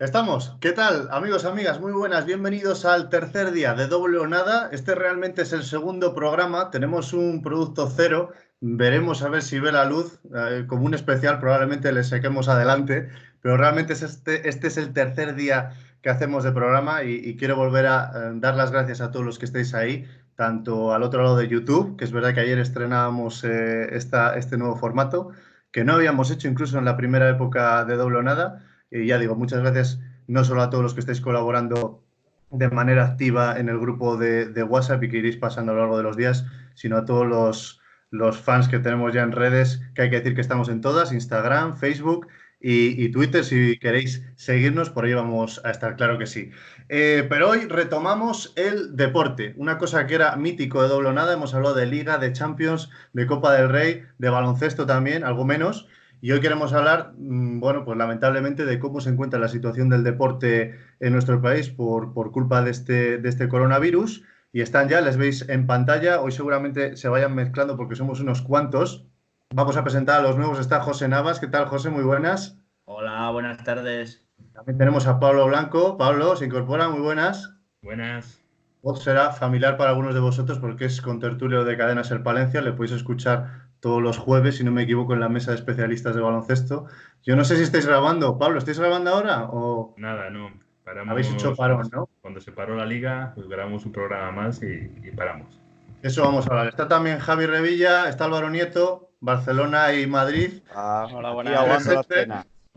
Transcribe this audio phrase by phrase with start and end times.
[0.00, 0.56] Estamos.
[0.62, 1.78] ¿Qué tal, amigos, amigas?
[1.78, 2.24] Muy buenas.
[2.24, 4.70] Bienvenidos al tercer día de Doble o Nada.
[4.72, 6.70] Este realmente es el segundo programa.
[6.70, 8.30] Tenemos un producto cero.
[8.62, 10.18] Veremos a ver si ve la luz.
[10.34, 13.10] Eh, como un especial, probablemente le saquemos adelante.
[13.42, 17.56] Pero realmente es este, este es el tercer día que hacemos de programa y, quiero
[17.56, 21.22] volver a eh, dar las gracias a todos los que estéis ahí, tanto al otro
[21.22, 25.32] lado de YouTube, que es verdad que ayer estrenábamos eh, esta, este nuevo formato,
[25.70, 29.18] que no habíamos hecho incluso en la primera época de Doble o Nada y ya
[29.18, 32.02] digo, muchas gracias no solo a todos los que estáis colaborando
[32.50, 35.96] de manera activa en el grupo de, WhatsApp y que iréis pasando a lo largo
[35.96, 40.02] de los días, sino a todos los, los, fans que tenemos ya en redes, que
[40.02, 42.28] hay que decir que estamos en todas, Instagram, Facebook
[42.62, 46.50] y, Twitter, si queréis seguirnos, por ahí vamos a estar, claro que sí.
[46.90, 51.54] Eh, pero hoy retomamos el deporte, una cosa que era mítico de doble nada, hemos
[51.54, 55.88] hablado de Liga, de Champions, de Copa del Rey, de baloncesto también, algo menos,
[56.22, 60.04] y hoy queremos hablar, mm, bueno, pues lamentablemente de cómo se encuentra la situación del
[60.04, 64.22] deporte en nuestro país por, por culpa de este, de este coronavirus.
[64.52, 66.20] Y están ya, les veis en pantalla.
[66.20, 69.06] Hoy seguramente se vayan mezclando porque somos unos cuantos.
[69.54, 70.58] Vamos a presentar a los nuevos.
[70.58, 71.40] Está José Navas.
[71.40, 71.88] ¿Qué tal, José?
[71.88, 72.58] Muy buenas.
[72.84, 74.26] Hola, buenas tardes.
[74.52, 75.96] También tenemos a Pablo Blanco.
[75.96, 76.88] Pablo, se incorpora.
[76.88, 77.54] Muy buenas.
[77.82, 78.40] Buenas.
[78.82, 82.60] Voz será familiar para algunos de vosotros porque es con tertulio de Cadena Ser Palencia.
[82.60, 86.14] Le podéis escuchar todos los jueves, si no me equivoco, en la mesa de especialistas
[86.14, 86.86] de baloncesto.
[87.22, 88.38] Yo no sé si estáis grabando.
[88.38, 89.44] Pablo, ¿estáis grabando ahora?
[89.50, 89.94] O...
[89.96, 90.50] Nada, no.
[90.84, 92.08] Paramos, Habéis hecho parón, ¿no?
[92.20, 95.58] Cuando se paró la liga, pues grabamos un programa más y, paramos.
[96.02, 96.68] Eso vamos a hablar.
[96.68, 100.62] Está también Javi Revilla, está Álvaro Nieto, Barcelona y Madrid.
[100.74, 102.08] Ah, hola, buenas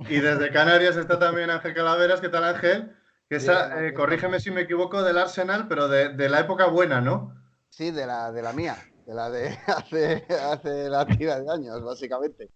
[0.09, 2.19] Y desde Canarias está también Ángel Calaveras.
[2.19, 2.91] ¿Qué tal, Ángel?
[3.29, 6.99] Que esa, eh, corrígeme si me equivoco, del Arsenal, pero de, de, la época buena,
[6.99, 7.33] ¿no?
[7.69, 11.83] Sí, de la, de la mía de la de hace, hace la tira de años,
[11.83, 12.49] básicamente.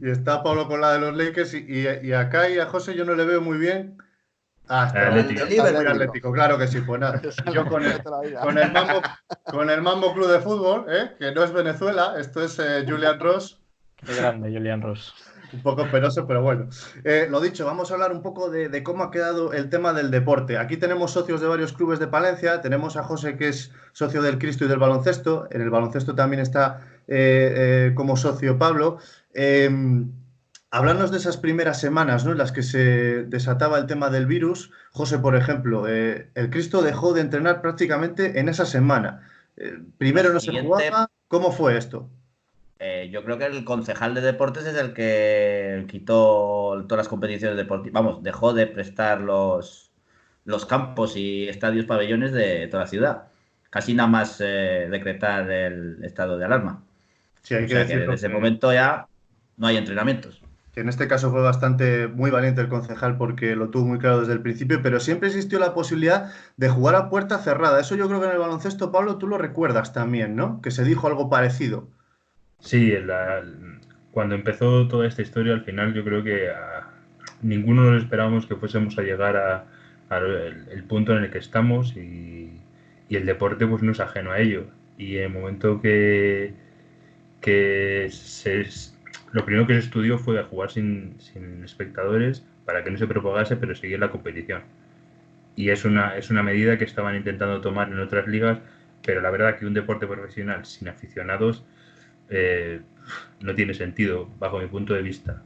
[0.00, 1.64] Y está Pablo con la de los Lakers y,
[2.02, 3.98] y, acá y a José yo no le veo muy bien.
[4.66, 5.62] Hasta Atlético.
[5.62, 6.32] Atlético.
[6.32, 7.20] claro que sí, pues nada.
[7.52, 9.02] Yo con el, con el, Mambo,
[9.44, 11.12] con el Mambo Club de Fútbol, ¿eh?
[11.18, 13.60] que no es Venezuela, esto es eh, Julian Ross.
[13.96, 15.14] Qué grande, Julian Ross
[15.54, 16.68] un poco penoso, pero bueno.
[17.04, 20.10] Eh, lo dicho, vamos a hablar un poco de, cómo ha quedado el tema del
[20.10, 20.58] deporte.
[20.58, 24.38] Aquí tenemos socios de varios clubes de Palencia, tenemos a José que es socio del
[24.38, 28.98] Cristo y del baloncesto, en el baloncesto también está eh, eh, como socio Pablo.
[30.70, 32.32] Hablarnos de esas primeras semanas ¿no?
[32.32, 34.72] en las que se desataba el tema del virus.
[34.90, 39.22] José, por ejemplo, el Cristo dejó de entrenar prácticamente en esa semana.
[39.98, 41.08] primero no se jugaba.
[41.28, 42.10] ¿Cómo fue esto?
[42.78, 47.56] Eh, yo creo que el concejal de deportes es el que quitó todas las competiciones
[47.56, 49.92] deportivas, vamos, dejó de prestar los,
[50.44, 53.22] los campos y estadios pabellones de toda la ciudad.
[53.70, 56.82] Casi nada más eh, decretar el estado de alarma.
[57.42, 59.06] Sí, hay que, decir desde ese momento ya
[59.56, 60.42] no hay entrenamientos.
[60.72, 64.20] Que en este caso fue bastante muy valiente el concejal porque lo tuvo muy claro
[64.20, 67.80] desde el principio, pero siempre existió la posibilidad de jugar a puerta cerrada.
[67.80, 70.60] Eso yo creo que en el baloncesto, Pablo, tú lo recuerdas también, ¿no?
[70.60, 71.88] Que se dijo algo parecido.
[72.64, 72.94] Sí,
[74.10, 76.50] cuando empezó toda esta historia, al final yo creo que
[77.42, 79.66] ninguno nos esperábamos que fuésemos a llegar a,
[80.70, 82.50] el, punto en el que estamos y,
[83.10, 84.66] el deporte pues no es ajeno a ello.
[84.98, 86.54] Y en el momento que,
[87.42, 88.66] que se,
[89.32, 91.16] lo primero que se estudió fue jugar sin,
[91.64, 94.62] espectadores para que no se propagase, pero seguir la competición.
[95.54, 98.58] Y es una, es una medida que estaban intentando tomar en otras ligas,
[99.04, 101.62] pero la verdad que un deporte profesional sin aficionados
[102.30, 102.80] eh,
[103.40, 105.42] no tiene sentido bajo mi punto de vista.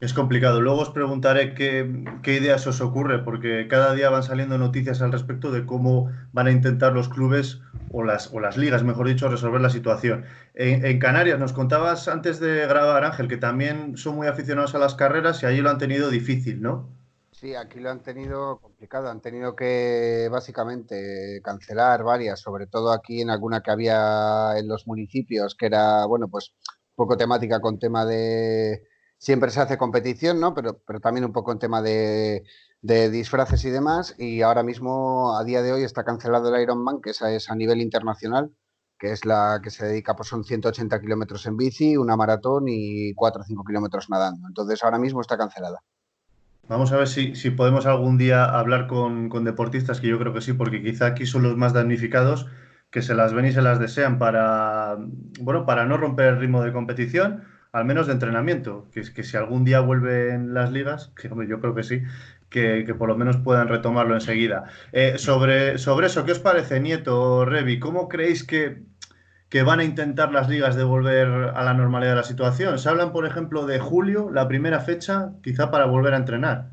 [0.00, 0.60] Es complicado.
[0.60, 1.86] Luego os preguntaré qué,
[2.26, 6.50] ideas os ocurre, porque cada día van saliendo noticias al respecto de cómo van a
[6.50, 7.60] intentar los clubes
[7.92, 10.24] o las, o las ligas, mejor dicho, resolver la situación.
[10.54, 14.78] En, en, Canarias nos contabas antes de grabar, Ángel, que también son muy aficionados a
[14.78, 16.88] las carreras y allí lo han tenido difícil, ¿no?
[17.42, 19.10] Sí, aquí lo han tenido complicado.
[19.10, 24.86] Han tenido que básicamente cancelar varias, sobre todo aquí en alguna que había en los
[24.86, 26.54] municipios, que era, bueno, pues
[26.94, 28.84] poco temática con tema de...
[29.18, 30.54] Siempre se hace competición, ¿no?
[30.54, 32.44] Pero, pero también un poco en tema de,
[32.80, 34.14] disfraces y demás.
[34.18, 37.56] Y ahora mismo, a día de hoy, está cancelado el Ironman, que esa es a
[37.56, 38.54] nivel internacional,
[38.98, 43.14] que es la que se dedica, pues son 180 kilómetros en bici, una maratón y
[43.14, 44.46] 4 o 5 kilómetros nadando.
[44.46, 45.82] Entonces, ahora mismo está cancelada.
[46.72, 50.54] Vamos a ver si, podemos algún día hablar con, deportistas, que yo creo que sí,
[50.54, 52.46] porque quizá aquí son los más damnificados,
[52.90, 54.96] que se las ven y se las desean para,
[55.38, 59.36] bueno, para no romper el ritmo de competición, al menos de entrenamiento, que, que si
[59.36, 62.04] algún día vuelven las ligas, que yo creo que sí,
[62.48, 64.64] que, por lo menos puedan retomarlo enseguida.
[64.92, 67.80] Eh, sobre, sobre eso, ¿qué os parece, Nieto, Revi?
[67.80, 68.82] ¿Cómo creéis que,
[69.52, 72.78] que van a intentar las ligas de volver a la normalidad de la situación.
[72.78, 76.70] Se hablan, por ejemplo, de julio, la primera fecha, quizá para volver a entrenar.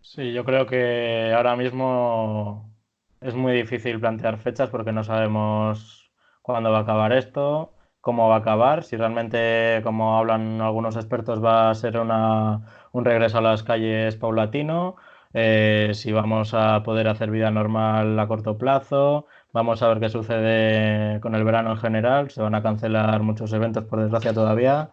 [0.00, 2.74] Sí, yo creo que ahora mismo
[3.20, 6.10] es muy difícil plantear fechas porque no sabemos
[6.40, 11.44] cuándo va a acabar esto, cómo va a acabar, si realmente, como hablan algunos expertos,
[11.44, 14.96] va a ser una, un regreso a las calles paulatino,
[15.34, 20.10] eh, si vamos a poder hacer vida normal a corto plazo, vamos a ver qué
[20.10, 24.90] sucede con el verano en general, se van a cancelar muchos eventos por desgracia todavía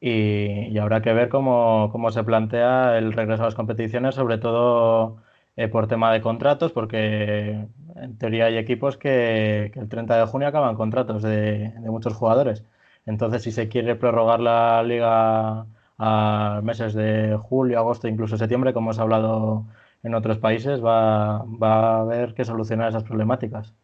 [0.00, 5.18] y, habrá que ver cómo, se plantea el regreso a las competiciones, sobre todo
[5.56, 7.66] eh, por tema de contratos, porque
[7.96, 12.64] en teoría hay equipos que, el 30 de junio acaban contratos de, muchos jugadores.
[13.06, 15.66] Entonces, si se quiere prorrogar la liga
[15.98, 19.66] a meses de julio, agosto, incluso septiembre, como hemos hablado
[20.02, 23.74] en otros países, va, va a haber que solucionar esas problemáticas.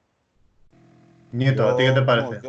[1.32, 2.40] Nieto, ¿a ti qué te parece?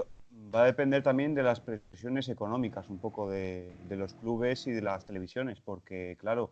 [0.54, 4.82] va a depender también de las presiones económicas un poco de, los clubes y de
[4.82, 6.52] las televisiones, porque claro,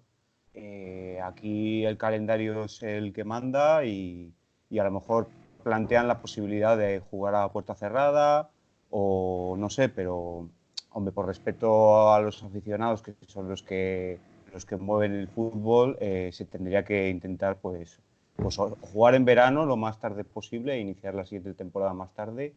[0.53, 4.33] eh, aquí el calendario es el que manda y,
[4.79, 5.27] a lo mejor
[5.63, 8.49] plantean la posibilidad de jugar a puerta cerrada
[8.89, 10.49] o no sé, pero
[10.89, 14.19] hombre, por respeto a los aficionados que son los que
[14.51, 18.01] los que mueven el fútbol, eh, se tendría que intentar pues,
[18.35, 22.53] pues jugar en verano lo más tarde posible e iniciar la siguiente temporada más tarde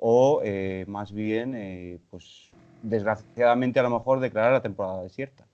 [0.00, 2.50] o eh, más bien, eh, pues
[2.82, 5.44] desgraciadamente a lo mejor declarar la temporada desierta.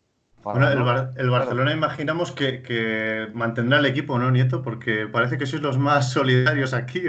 [0.45, 4.63] Bueno, el, Barcelona imaginamos que, mantendrá el equipo, ¿no, Nieto?
[4.63, 7.03] Porque parece que sois los más solidarios aquí.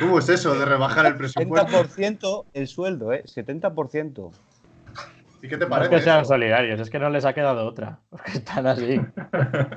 [0.00, 1.68] ¿Cómo es eso de rebajar el presupuesto?
[1.68, 3.22] 70% el sueldo, ¿eh?
[3.26, 4.32] 70%.
[5.42, 5.90] ¿Y qué te parece?
[5.90, 8.00] No es que sean solidarios, es que no les ha quedado otra.
[8.10, 9.00] Porque están así.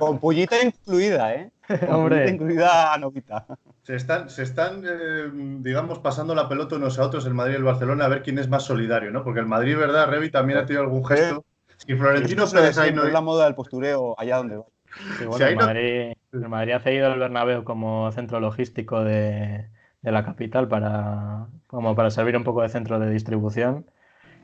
[0.00, 1.52] Con pullita incluida, ¿eh?
[1.88, 2.28] Hombre.
[2.30, 3.46] incluida a novita.
[3.82, 5.30] Se están, se están eh,
[5.60, 8.38] digamos, pasando la pelota unos a otros el Madrid y el Barcelona a ver quién
[8.38, 9.24] es más solidario, ¿no?
[9.24, 10.08] Porque el Madrid, ¿verdad?
[10.08, 11.44] Revi también ha tenido algún gesto.
[11.86, 14.64] Y Florentino Pérez ahí no es la moda del postureo allá donde va.
[15.50, 19.68] el, Madrid, ha cedido el Bernabéu como centro logístico de,
[20.02, 23.86] de la capital para, como para servir un poco de centro de distribución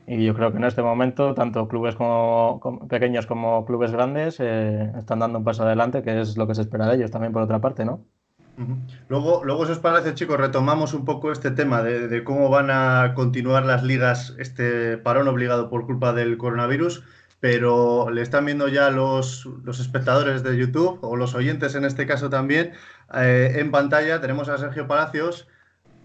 [0.05, 2.59] y yo creo que en este momento, tanto clubes como,
[2.89, 6.61] pequeños como clubes grandes eh, están dando un paso adelante, que es lo que se
[6.61, 8.05] espera de ellos también por otra parte, ¿no?
[9.07, 13.13] Luego, luego, si os parece, chicos, retomamos un poco este tema de, cómo van a
[13.15, 17.03] continuar las ligas, este parón obligado por culpa del coronavirus,
[17.39, 22.05] pero le están viendo ya los, los espectadores de YouTube, o los oyentes en este
[22.05, 22.73] caso también,
[23.15, 24.21] eh, en pantalla.
[24.21, 25.47] Tenemos a Sergio Palacios,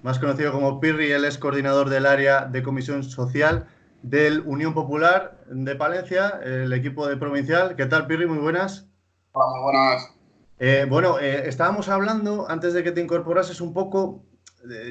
[0.02, 3.66] más conocido como Pirri, él es coordinador del área de comisión social
[4.02, 7.76] del Unión Popular de Palencia, el equipo de provincial.
[7.76, 8.26] ¿Qué tal, Pirri?
[8.26, 8.88] Muy buenas.
[9.32, 10.18] Hola, muy buenas.
[10.58, 14.24] Eh, bueno, eh, estábamos hablando, antes de que te incorporases un poco,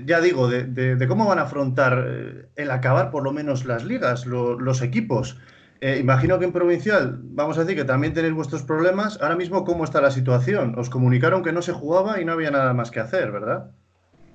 [0.06, 4.26] ya digo, de, cómo van a afrontar eh, el acabar por lo menos las ligas,
[4.26, 5.38] los equipos.
[5.82, 9.20] imagino que en provincial, vamos a decir que también tenéis vuestros problemas.
[9.22, 10.78] Ahora mismo, ¿cómo está la situación?
[10.80, 13.72] Os comunicaron que no se jugaba y no había nada más que hacer, ¿verdad?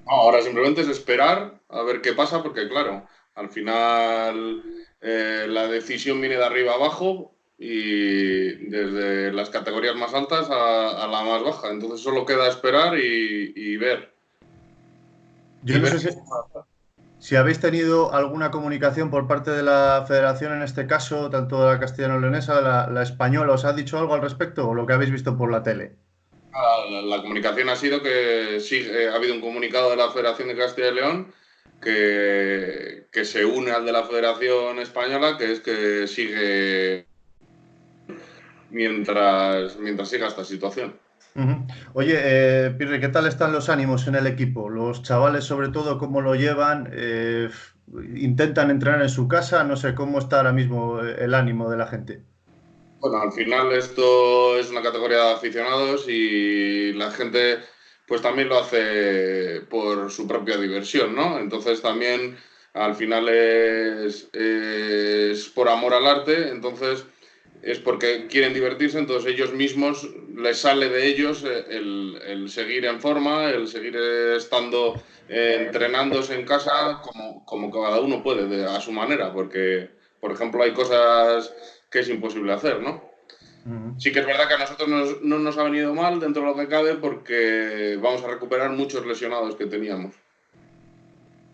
[0.07, 4.63] ahora simplemente es esperar a ver qué pasa, porque claro, al final,
[5.01, 11.23] eh, la decisión viene de arriba abajo y desde las categorías más altas a, la
[11.23, 11.71] más baja.
[11.71, 14.13] Entonces solo queda esperar y, ver.
[15.63, 16.11] Yo no sé
[17.19, 21.79] si, habéis tenido alguna comunicación por parte de la federación en este caso, tanto la
[21.79, 25.39] castellano-leonesa, la, la, española, ¿os ha dicho algo al respecto o lo que habéis visto
[25.39, 25.93] por la tele?
[26.53, 30.57] La, comunicación ha sido que sí, eh, ha habido un comunicado de la Federación de
[30.57, 31.33] Castilla y León
[31.83, 37.07] que, que, se une al de la Federación Española, que es que sigue
[38.71, 40.95] mientras, mientras siga esta situación.
[41.95, 44.69] Oye, eh, Pirre, ¿qué tal están los ánimos en el equipo?
[44.69, 46.91] Los chavales, sobre todo, ¿cómo lo llevan?
[46.93, 47.49] Eh,
[48.17, 49.65] ¿Intentan entrenar en su casa?
[49.65, 52.23] No sé, ¿cómo está ahora mismo el ánimo de la gente?
[53.01, 57.59] Bueno, al final esto es una categoría de aficionados y la gente
[58.13, 61.39] pues también lo hace por su propia diversión, ¿no?
[61.39, 62.37] Entonces también
[62.75, 64.29] al final es,
[65.55, 67.07] por amor al arte, entonces
[67.63, 73.49] es porque quieren divertirse, entonces ellos mismos les sale de ellos el, seguir en forma,
[73.49, 79.33] el seguir estando eh, entrenándose en casa como, como cada uno puede, a su manera,
[79.33, 79.89] porque,
[80.21, 81.51] por ejemplo, hay cosas
[81.91, 83.12] que es imposible hacer, ¿no?
[83.99, 84.89] Sí que es verdad que a nosotros
[85.23, 89.07] no nos ha venido mal dentro de lo que cabe porque vamos a recuperar muchos
[89.07, 90.15] lesionados que teníamos.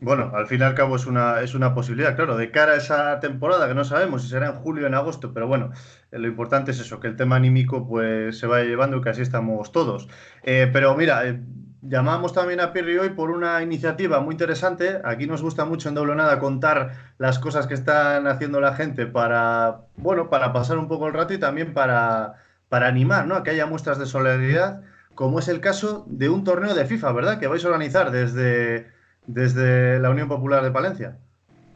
[0.00, 2.76] Bueno, al fin y al cabo es una, es una posibilidad, claro, de cara a
[2.76, 5.70] esa temporada que no sabemos si será en julio o en agosto, pero bueno,
[6.12, 9.08] eh, lo importante es eso, que el tema anímico pues se vaya llevando y que
[9.08, 10.08] así estamos todos.
[10.44, 11.40] Eh, pero mira, eh,
[11.80, 15.00] Llamamos también a Pirri hoy por una iniciativa muy interesante.
[15.04, 19.06] Aquí nos gusta mucho en Doble Nada contar las cosas que están haciendo la gente
[19.06, 22.34] para, bueno, para pasar un poco el rato y también para,
[22.68, 23.36] para animar ¿no?
[23.36, 24.82] a que haya muestras de solidaridad,
[25.14, 27.38] como es el caso de un torneo de FIFA, ¿verdad?
[27.38, 28.88] Que vais a organizar desde,
[29.26, 31.16] desde la Unión Popular de Palencia.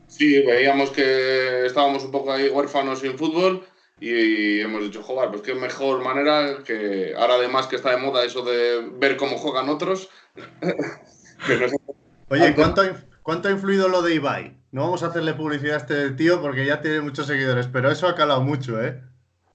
[0.09, 3.65] Sí, veíamos que estábamos un poco ahí huérfanos sin fútbol
[4.01, 8.25] y hemos dicho, joder, pues qué mejor manera que ahora además que está de moda
[8.25, 10.09] eso de ver cómo juegan otros.
[12.29, 12.83] Oye, ¿cuánto,
[13.23, 14.57] ¿cuánto ha influido lo de Ibai?
[14.73, 18.09] No vamos a hacerle publicidad a este tío porque ya tiene muchos seguidores, pero eso
[18.09, 19.01] ha calado mucho, ¿eh?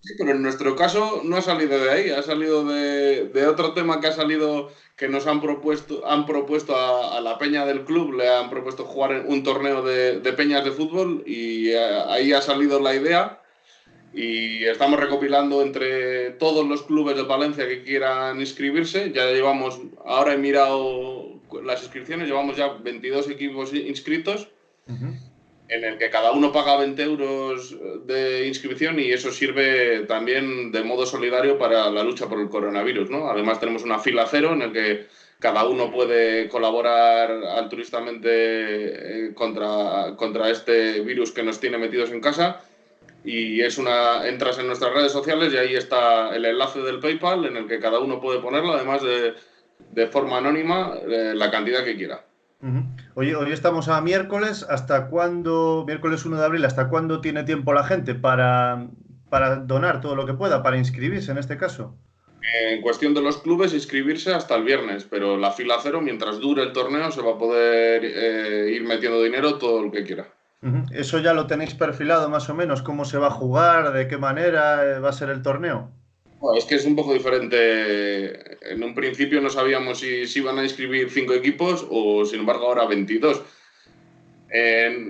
[0.02, 4.00] Sí, pero en nuestro caso no ha salido de ahí, ha salido de, otro tema
[4.00, 8.30] que ha salido que nos han propuesto, han propuesto a, la peña del club, le
[8.30, 12.80] han propuesto jugar un torneo de, de peñas de fútbol y eh, ahí ha salido
[12.80, 13.42] la idea
[14.14, 19.12] y estamos recopilando entre todos los clubes de Valencia que quieran inscribirse.
[19.12, 24.48] Ya llevamos, ahora he mirado las inscripciones, llevamos ya 22 equipos inscritos
[25.70, 30.84] en el que cada uno paga 20 euros de inscripción y eso sirve también de
[30.84, 33.10] modo solidario para la lucha por el coronavirus.
[33.10, 33.30] ¿no?
[33.30, 35.08] Además tenemos una fila cero en el que
[35.40, 38.30] cada uno puede colaborar altruistamente
[39.28, 42.62] eh, contra, contra este virus que nos tiene metidos en casa
[43.28, 47.44] y es una entras en nuestras redes sociales y ahí está el enlace del PayPal
[47.44, 49.34] en el que cada uno puede ponerlo además de,
[49.92, 52.24] de forma anónima eh, la cantidad que quiera.
[53.16, 54.66] Oye, hoy estamos a miércoles.
[54.68, 58.88] ¿Hasta cuándo, miércoles 1 de abril, hasta cuándo tiene tiempo la gente para,
[59.30, 61.96] para donar todo lo que pueda, para inscribirse en este caso?
[62.64, 66.64] En cuestión de los clubes, inscribirse hasta el viernes, pero la fila cero, mientras dure
[66.64, 70.28] el torneo, se va a poder eh, ir metiendo dinero todo lo que quiera.
[70.92, 72.82] ¿Eso ya lo tenéis perfilado más o menos?
[72.82, 73.94] ¿Cómo se va a jugar?
[73.94, 75.92] ¿De qué manera eh, va a ser el torneo?
[76.56, 78.72] es que es un poco diferente.
[78.72, 82.68] En un principio no sabíamos si, si iban a inscribir cinco equipos o, sin embargo,
[82.68, 83.42] ahora 22.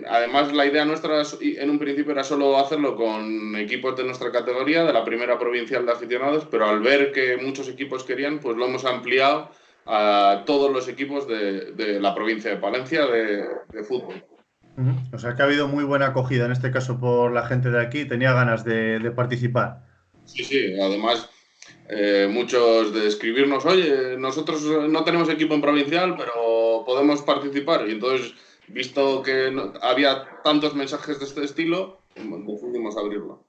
[0.08, 4.84] además, la idea nuestra en un principio era solo hacerlo con equipos de nuestra categoría,
[4.84, 8.66] de la primera provincial de aficionados, pero al ver que muchos equipos querían, pues lo
[8.66, 9.50] hemos ampliado
[9.86, 14.24] a todos los equipos de, la provincia de Palencia de, fútbol.
[15.12, 17.82] O sea que ha habido muy buena acogida en este caso por la gente de
[17.82, 19.84] aquí, tenía ganas de participar.
[20.26, 21.30] Sí, sí, además
[21.90, 27.88] eh, muchos de escribirnos, oye, nosotros no tenemos equipo en provincial, pero podemos participar.
[27.88, 28.34] Y entonces,
[28.68, 33.47] visto que había tantos mensajes de este estilo, decidimos abrirlo.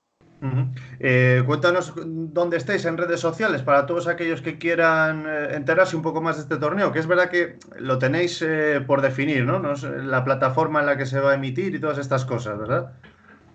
[1.01, 6.03] Eh, cuéntanos dónde estáis en redes sociales para todos aquellos que quieran eh, enterarse un
[6.03, 8.45] poco más de este torneo, que es verdad que lo tenéis
[8.87, 9.61] por definir, ¿no?
[10.03, 12.93] La plataforma en la que se va a emitir y todas estas cosas, ¿verdad?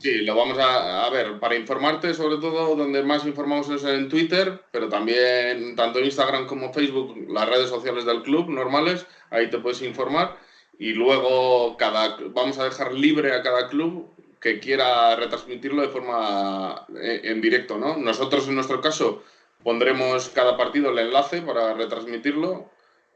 [0.04, 1.40] Sí, lo vamos a, ver.
[1.40, 6.74] Para informarte, sobre todo, donde más informamos es en Twitter, pero también tanto Instagram como
[6.74, 10.38] Facebook, las redes sociales del club normales, ahí te puedes informar.
[10.78, 14.13] Y luego cada, vamos a dejar libre a cada club
[14.44, 17.96] que quiera retransmitirlo de forma eh, en directo, ¿no?
[17.96, 19.24] Nosotros, en nuestro caso,
[19.64, 22.70] pondremos cada partido el enlace para retransmitirlo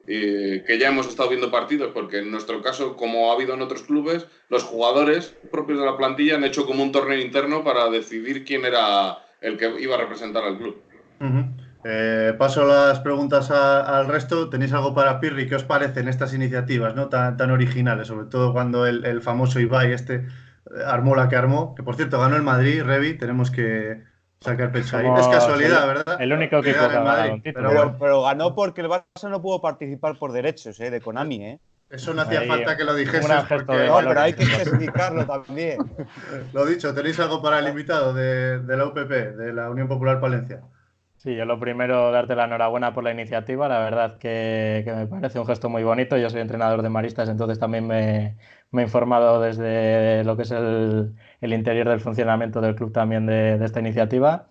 [0.07, 3.81] que ya hemos estado viendo partidos, porque en nuestro caso, como ha habido en otros
[3.81, 8.45] clubes, los jugadores propios de la plantilla han hecho como un torneo interno para decidir
[8.45, 10.81] quién era el que iba a representar al club.
[11.83, 14.49] Eh, paso las preguntas al resto.
[14.49, 15.47] ¿Tenéis algo para Pirri?
[15.47, 17.07] ¿Qué os parecen estas iniciativas ¿no?
[17.09, 18.07] tan, tan originales?
[18.07, 20.25] Sobre todo cuando el, el famoso Ibai este
[20.85, 24.01] armó la que armó, que por cierto ganó el Madrid, Revi, tenemos que,
[24.39, 25.07] Sacar pecho ahí.
[25.17, 26.21] Es casualidad, ¿verdad?
[26.21, 30.79] El único que Madrid, pero, pero, ganó porque el Barça no pudo participar por derechos
[30.79, 30.91] ¿eh?
[30.91, 31.43] de Konami.
[31.43, 31.59] ¿eh?
[31.89, 33.27] Eso no hacía falta que lo dijese.
[33.49, 33.87] Porque...
[33.87, 35.79] No, pero hay que especificarlo también.
[36.53, 40.19] lo dicho, ¿tenéis algo para el invitado de, de la UPP, de la Unión Popular
[40.19, 40.61] Palencia?
[41.15, 43.67] Sí, yo lo primero, darte la enhorabuena por la iniciativa.
[43.67, 46.15] La verdad que, que, me parece un gesto muy bonito.
[46.15, 48.37] Yo soy entrenador de maristas, entonces también me,
[48.71, 53.25] me he informado desde lo que es el, el interior del funcionamiento del club también
[53.25, 54.47] de, esta iniciativa.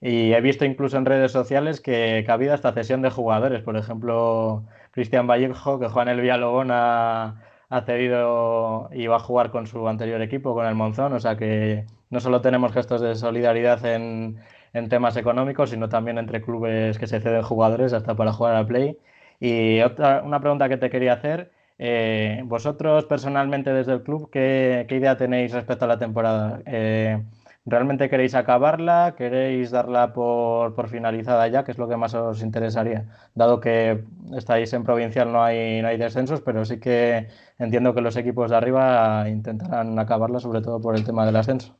[0.00, 3.62] Y he visto incluso en redes sociales que, ha habido hasta cesión de jugadores.
[3.62, 9.20] Por ejemplo, Cristian Vallejo, que juega en el Villalobón, ha, ha cedido y va a
[9.20, 11.12] jugar con su anterior equipo, con el Monzón.
[11.14, 14.38] O sea que no solo tenemos gestos de solidaridad en,
[14.72, 18.66] en temas económicos, sino también entre clubes que se ceden jugadores hasta para jugar al
[18.66, 18.98] play.
[19.40, 24.86] Y otra, una pregunta que te quería hacer eh, vosotros personalmente desde el club, ¿qué,
[24.90, 26.60] idea tenéis respecto a la temporada?
[26.66, 27.22] Eh,
[27.66, 29.14] ¿Realmente queréis acabarla?
[29.16, 31.64] ¿Queréis darla por, finalizada ya?
[31.64, 33.06] que es lo que más os interesaría?
[33.34, 34.04] Dado que
[34.34, 38.50] estáis en provincial no hay, no hay descensos, pero sí que entiendo que los equipos
[38.50, 41.76] de arriba intentarán acabarla, sobre todo por el tema del ascenso.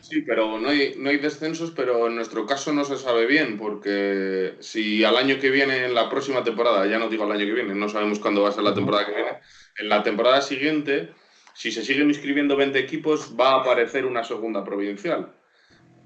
[0.00, 3.58] Sí, pero no hay, no hay descensos, pero en nuestro caso no se sabe bien,
[3.58, 7.44] porque si al año que viene, en la próxima temporada, ya no digo al año
[7.44, 9.38] que viene, no sabemos cuándo va a ser la temporada que viene,
[9.78, 11.10] en la temporada siguiente,
[11.54, 15.32] si se siguen inscribiendo 20 equipos, va a aparecer una segunda provincial.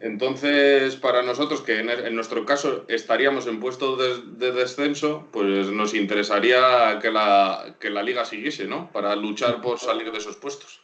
[0.01, 6.99] Entonces, para nosotros, que en, nuestro caso estaríamos en puesto de, descenso, pues nos interesaría
[7.03, 8.91] que la, que la liga siguiese, ¿no?
[8.93, 10.81] Para luchar por salir de esos puestos.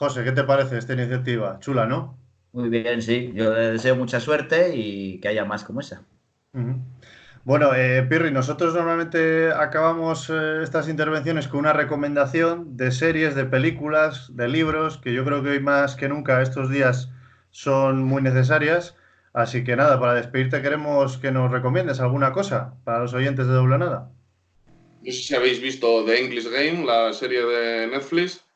[0.00, 1.58] José, ¿qué te parece esta iniciativa?
[1.60, 2.16] Chula, ¿no?
[2.52, 3.32] Muy bien, sí.
[3.34, 6.02] Yo le deseo mucha suerte y que haya más como esa.
[7.44, 13.44] Bueno, eh, Pirri, nosotros normalmente acabamos eh, estas intervenciones con una recomendación de series, de
[13.44, 17.10] películas, de libros, que yo creo que hoy más que nunca estos días
[17.50, 18.96] son muy necesarias.
[19.34, 23.52] Así que nada, para despedirte queremos que nos recomiendes alguna cosa para los oyentes de
[23.52, 24.10] Doble Nada.
[25.02, 28.46] No sé si habéis visto The English Game, la serie de Netflix.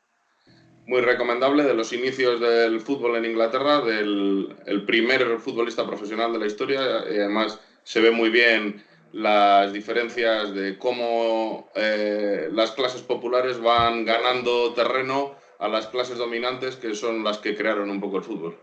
[0.86, 6.38] Muy recomendable, de los inicios del fútbol en Inglaterra, del el primer futbolista profesional de
[6.38, 6.80] la historia.
[7.10, 14.04] Y además se ve muy bien las diferencias de cómo eh, las clases populares van
[14.04, 18.58] ganando terreno a las clases dominantes que son las que crearon un poco el fútbol.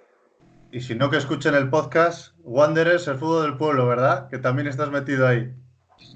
[0.72, 4.30] Y si no, que escuchen el podcast Wanderers, el fútbol del pueblo, ¿verdad?
[4.30, 5.52] Que también estás metido ahí.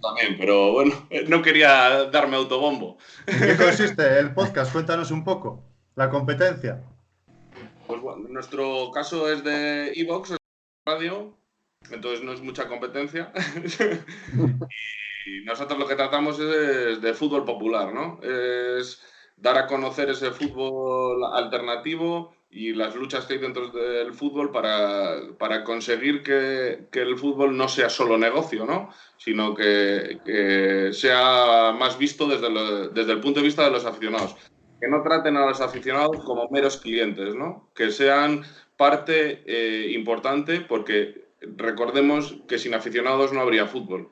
[0.02, 2.98] También, pero bueno, no quería darme autobombo.
[3.28, 4.72] ¿En qué consiste el podcast?
[4.72, 5.64] Cuéntanos un poco.
[5.96, 6.84] La competencia.
[7.88, 10.36] Pues bueno, nuestro caso es de Evox,
[10.86, 11.38] radio,
[11.90, 13.32] entonces no es mucha competencia.
[15.25, 18.20] y nosotros lo que tratamos es de fútbol popular, ¿no?
[18.22, 19.02] Es
[19.38, 25.64] dar a conocer ese fútbol alternativo y las luchas que hay dentro del fútbol para,
[25.64, 28.90] conseguir que, el fútbol no sea solo negocio, ¿no?
[29.18, 34.36] sino que, sea más visto desde, desde, el punto de vista de los aficionados.
[34.79, 37.70] Que no traten a los aficionados como meros clientes, ¿no?
[37.74, 38.44] que sean
[38.77, 41.25] parte eh, importante porque
[41.58, 44.10] recordemos que sin aficionados no habría fútbol.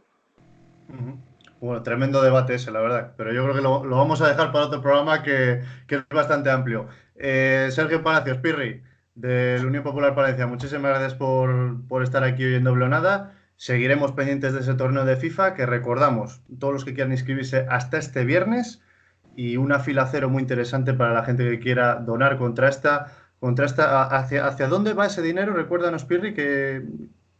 [1.59, 3.13] Bueno, tremendo debate ese, la verdad.
[3.15, 6.89] Pero yo creo que lo, vamos a dejar para otro programa que, es bastante amplio.
[7.15, 8.83] Eh, Sergio Palacios, Pirri,
[9.15, 13.37] de la Unión Popular Palencia, muchísimas gracias por, estar aquí hoy en Doble Nada.
[13.55, 17.97] Seguiremos pendientes de ese torneo de FIFA que recordamos, todos los que quieran inscribirse hasta
[17.97, 18.82] este viernes
[19.35, 23.17] y una fila cero muy interesante para la gente que quiera donar contra esta.
[23.39, 25.53] Contra hacia, ¿Hacia dónde va ese dinero?
[25.53, 26.83] Recuérdanos, Pirri, que,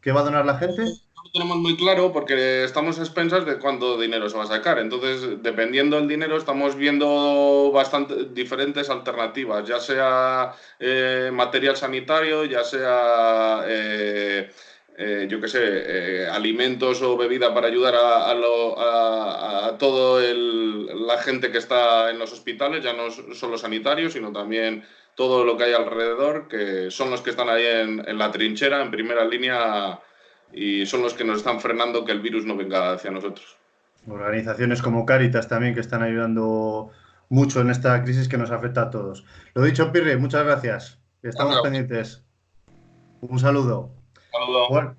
[0.04, 0.84] ¿Qué va a donar la gente?
[0.84, 4.78] No tenemos muy claro porque estamos a expensas de cuánto dinero se va a sacar.
[4.80, 12.66] Entonces, dependiendo del dinero, estamos viendo bastante diferentes alternativas, ya sea eh, material sanitario, ya
[12.66, 14.52] sea, eh,
[14.98, 21.52] eh, yo qué sé, alimentos o bebida para ayudar a, a, a, toda la gente
[21.52, 24.84] que está en los hospitales, ya no solo sanitarios, sino también
[25.16, 28.92] todo lo que hay alrededor, que son los que están ahí en, la trinchera, en
[28.92, 30.00] primera línea,
[30.52, 33.58] y son los que nos están frenando que el virus no venga hacia nosotros.
[34.08, 36.92] Organizaciones como Caritas también que están ayudando
[37.30, 39.26] mucho en esta crisis que nos afecta a todos.
[39.54, 41.00] Lo dicho, Pirri, muchas gracias.
[41.22, 42.24] Estamos pendientes.
[43.22, 44.03] Un saludo.
[44.34, 44.96] Saludo.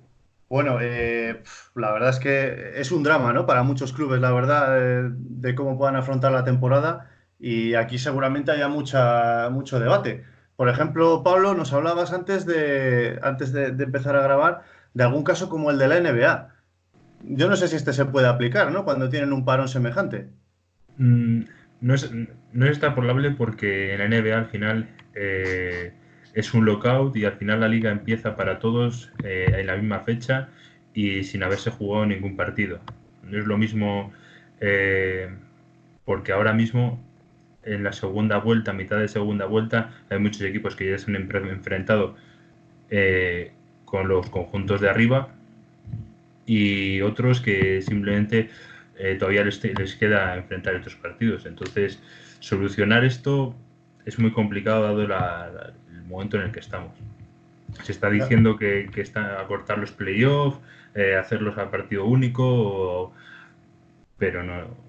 [0.47, 1.41] Bueno, eh,
[1.75, 3.45] la verdad es que es un drama, ¿no?
[3.45, 8.51] Para muchos clubes, la verdad, eh, de cómo puedan afrontar la temporada y aquí seguramente
[8.51, 10.23] haya mucha, mucho debate.
[10.55, 15.49] Por ejemplo, Pablo, nos hablabas antes de, antes de, empezar a grabar de algún caso
[15.49, 16.49] como el de la NBA.
[17.23, 18.85] Yo no sé si este se puede aplicar, ¿no?
[18.85, 20.29] Cuando tienen un parón semejante.
[20.97, 21.41] Mm,
[21.81, 22.09] no, es,
[22.53, 25.93] no es extrapolable porque en la NBA al final eh,
[26.35, 30.01] es un lockout y al final la liga empieza para todos eh, en la misma
[30.01, 30.49] fecha
[30.93, 32.81] y sin haberse jugado ningún partido.
[33.23, 34.11] No es lo mismo
[34.59, 35.29] eh,
[36.03, 37.01] porque ahora mismo
[37.63, 41.15] en la segunda vuelta, mitad de segunda vuelta, hay muchos equipos que ya se han
[41.15, 42.15] enfrentado
[42.89, 43.53] eh,
[43.85, 45.29] con los conjuntos de arriba
[46.45, 48.49] y otros que simplemente
[49.19, 49.59] todavía les,
[49.95, 51.45] queda enfrentar estos partidos.
[51.45, 52.01] Entonces,
[52.39, 53.55] solucionar esto
[54.05, 55.11] es muy complicado dado el
[56.07, 56.91] momento en el que estamos.
[57.83, 60.59] Se está diciendo que, que está a cortar los playoffs,
[60.93, 63.11] eh, hacerlos a partido único,
[64.17, 64.85] pero no,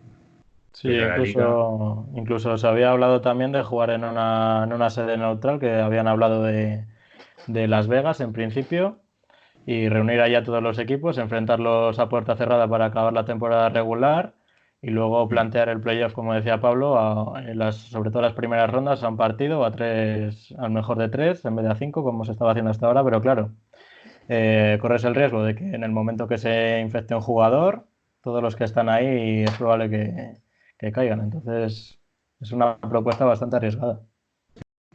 [0.77, 5.59] Sí, incluso, incluso se había hablado también de jugar en una, en una sede neutral,
[5.59, 6.85] que habían hablado de,
[7.47, 8.99] de, Las Vegas en principio,
[9.65, 14.35] y reunir allá todos los equipos, enfrentarlos a puerta cerrada para acabar la temporada regular
[14.87, 19.03] y luego plantear el playoff, como decía Pablo, a, las, sobre todo las primeras rondas
[19.03, 22.25] a un partido a tres, al mejor de tres en vez de a cinco, como
[22.25, 23.51] se estaba haciendo hasta ahora, pero claro,
[24.29, 27.89] eh, corres el riesgo de que en el momento que se infecte un jugador,
[28.23, 30.35] todos los que están ahí es probable que,
[30.79, 31.21] que caigan.
[31.21, 31.99] Entonces,
[32.41, 34.03] es una propuesta bastante arriesgada.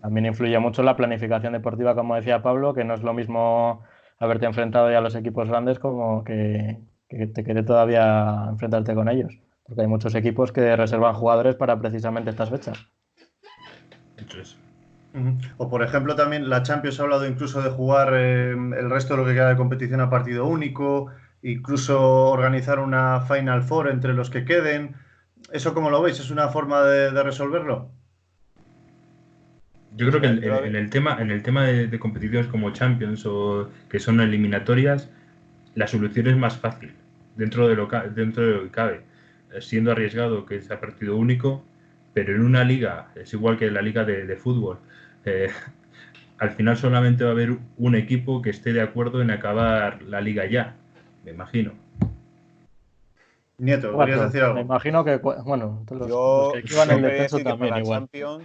[0.02, 3.84] También influye mucho la planificación deportiva, como decía Pablo, que no es lo mismo
[4.20, 9.38] haberte enfrentado ya a los equipos grandes como que, te quede todavía enfrentarte con ellos.
[9.65, 12.88] Porque hay muchos equipos que reservan jugadores para precisamente estas fechas.
[15.58, 19.21] O por ejemplo también la Champions ha hablado incluso de jugar eh, el resto de
[19.21, 21.08] lo que queda de competición a partido único,
[21.41, 24.95] incluso organizar una Final Four entre los que queden.
[25.52, 26.19] ¿Eso cómo lo veis?
[26.19, 27.91] ¿Es una forma de, resolverlo?
[29.97, 34.00] Yo creo que en, el tema, en el tema de, competiciones como Champions o que
[34.00, 35.10] son eliminatorias,
[35.76, 36.93] la solución es más fácil
[37.36, 39.02] dentro de lo, dentro de lo que cabe,
[39.60, 41.64] siendo arriesgado que sea partido único,
[42.14, 44.80] pero en una liga es igual que la liga de, fútbol.
[45.26, 45.50] Eh,
[46.38, 50.22] al final solamente va a haber un equipo que esté de acuerdo en acabar la
[50.22, 50.76] liga ya,
[51.24, 51.74] me imagino.
[53.58, 54.56] Nieto, ¿querías decir algo?
[54.56, 58.00] Me imagino que, bueno, los, que iban en descenso también para igual.
[58.00, 58.44] Champions,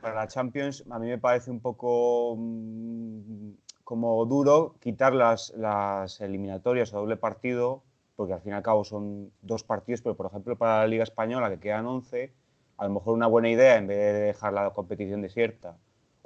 [0.00, 3.50] para la Champions a mí me parece un poco mm,
[3.84, 7.84] como duro quitar las, las eliminatorias a doble partido,
[8.16, 11.04] porque al fin y al cabo son dos partidos, pero por ejemplo para la Liga
[11.04, 12.32] Española que quedan 11,
[12.78, 15.76] a lo mejor una buena idea en vez de dejar la competición desierta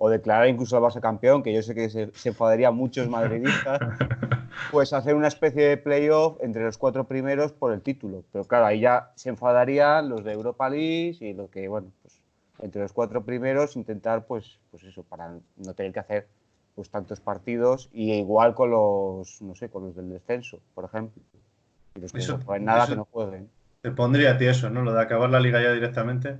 [0.02, 3.80] o declarar incluso al Barça campeón, que yo sé que se, se enfadarían muchos madridistas,
[4.70, 8.24] pues hacer una especie de playoff entre los cuatro primeros por el título.
[8.32, 12.18] Pero claro, ahí ya se enfadarían los de Europa League y los que, bueno, pues
[12.60, 16.28] entre los cuatro primeros intentar, pues, pues eso, para no tener que hacer
[16.74, 21.22] pues tantos partidos y igual con los, no sé, con los del descenso, por ejemplo.
[21.94, 23.50] Y los que no jueguen nada que no jueguen.
[23.82, 24.82] Te pondría a ti eso, ¿no?
[24.82, 26.38] Lo de acabar la liga ya directamente.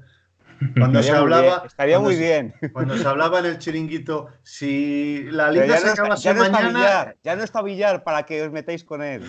[0.77, 1.63] Cuando se hablaba.
[1.67, 2.55] estaría muy bien.
[2.73, 7.15] Cuando se hablaba en el chiringuito, si la liga se acabase mañana.
[7.23, 9.25] ya no está Villar para que os metéis con él.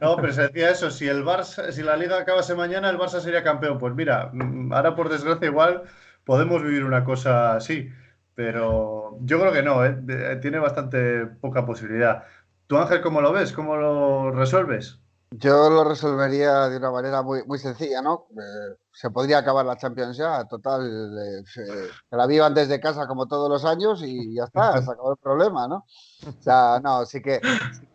[0.00, 3.20] No, pero se decía eso: si, el Barça, si la liga acabase mañana, el Barça
[3.20, 3.78] sería campeón.
[3.78, 5.82] Pues mira, mm, ahora por desgracia, igual
[6.24, 7.90] podemos vivir una cosa así.
[8.34, 9.94] Pero yo creo que no, ¿eh?
[10.40, 12.24] tiene bastante poca posibilidad.
[12.66, 13.52] ¿Tú, Ángel, cómo lo ves?
[13.52, 15.01] ¿Cómo lo resuelves?
[15.38, 18.26] Yo lo resolvería de una manera muy, muy sencilla, ¿no?
[18.32, 20.82] Eh, se podría acabar la Champions ya, total,
[21.18, 21.64] eh, se,
[22.10, 25.66] la vivan desde casa como todos los años y ya está, se acabó el problema,
[25.66, 25.86] ¿no?
[26.26, 27.40] O sea, no, sí que,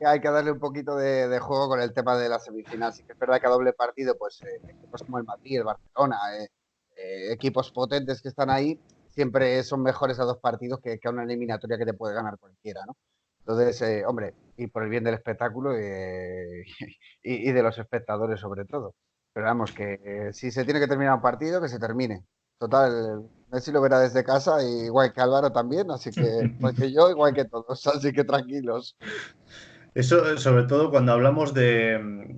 [0.04, 2.93] hay que darle un poquito de, juego con el tema de la semifinal.
[2.93, 5.63] Sí que es verdad que a doble partido, pues eh, equipos como el Madrid, el
[5.65, 6.17] Barcelona,
[7.30, 11.23] equipos potentes que están ahí, siempre son mejores a dos partidos que, que a una
[11.23, 12.95] eliminatoria que te puede ganar cualquiera, ¿no?
[13.48, 16.66] Entonces, eh, hombre, y por el bien del espectáculo eh,
[17.24, 18.94] y, de los espectadores sobre todo.
[19.32, 22.26] Pero vamos, que eh, si se tiene que terminar un partido, que se termine.
[22.60, 27.10] Total, Messi lo verá desde casa, igual que Álvaro también, así que, igual que yo,
[27.10, 28.98] igual que todos, así que tranquilos.
[29.94, 32.36] Eso, sobre todo cuando hablamos de,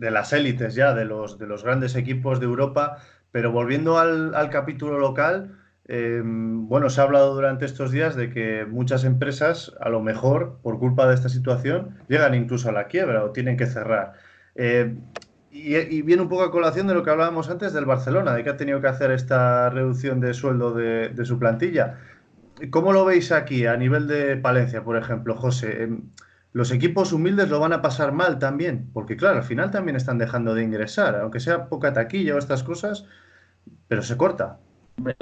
[0.00, 2.98] las élites ya, de los, de los grandes equipos de Europa,
[3.30, 5.57] pero volviendo al capítulo local,
[5.88, 10.58] Em, bueno, se ha hablado durante estos días de que muchas empresas, a lo mejor,
[10.62, 14.12] por culpa de esta situación, llegan incluso a la quiebra o tienen que cerrar.
[14.54, 14.94] Eh,
[15.50, 18.50] y, viene un poco a colación de lo que hablábamos antes del Barcelona, de que
[18.50, 21.98] ha tenido que hacer esta reducción de sueldo de, su plantilla.
[22.70, 25.84] ¿Cómo lo veis aquí a nivel de Palencia, por ejemplo, José?
[25.84, 26.02] Em,
[26.52, 30.18] los equipos humildes lo van a pasar mal también, porque claro, al final también están
[30.18, 33.06] dejando de ingresar, aunque sea poca taquilla o estas cosas,
[33.88, 34.58] pero se corta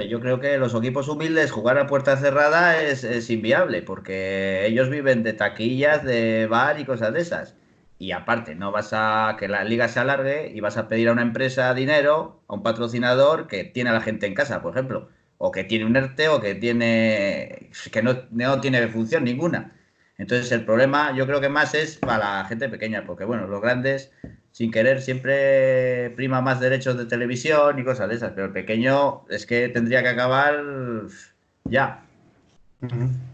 [0.09, 5.23] yo creo que los equipos humildes jugar a puerta cerrada es, inviable, porque ellos viven
[5.23, 7.55] de taquillas, de bar y cosas de esas.
[7.99, 11.13] Y aparte, no vas a que la liga se alargue y vas a pedir a
[11.13, 15.09] una empresa dinero, a un patrocinador que tiene a la gente en casa, por ejemplo,
[15.37, 19.73] o que tiene un ERTE o que tiene que no, no tiene función ninguna.
[20.17, 23.61] Entonces el problema yo creo que más es para la gente pequeña, porque bueno, los
[23.61, 24.11] grandes
[24.57, 29.21] sin querer siempre prima más derechos de televisión y cosas de esas, pero el pequeño
[29.29, 30.63] es que tendría que acabar
[31.65, 32.03] ya.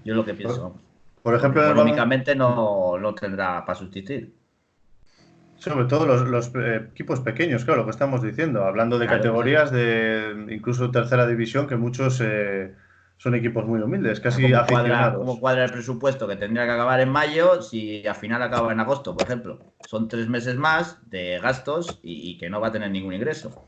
[0.03, 0.77] Yo lo que pienso.
[1.21, 4.33] Por ejemplo, económicamente no, lo tendrá para sustituir.
[5.55, 10.47] Sobre todo los, eh, equipos pequeños, claro, lo que estamos diciendo, hablando de categorías de
[10.49, 12.75] incluso tercera división que muchos eh,
[13.17, 15.23] son equipos muy humildes, casi ¿Cómo aficionados.
[15.23, 18.79] Cuadra, cuadra el presupuesto que tendría que acabar en mayo si al final acaba en
[18.79, 19.59] agosto, por ejemplo?
[19.79, 23.65] Son tres meses más de gastos y, que no va a tener ningún ingreso.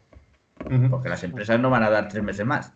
[0.90, 2.74] Porque las empresas no van a dar tres meses más.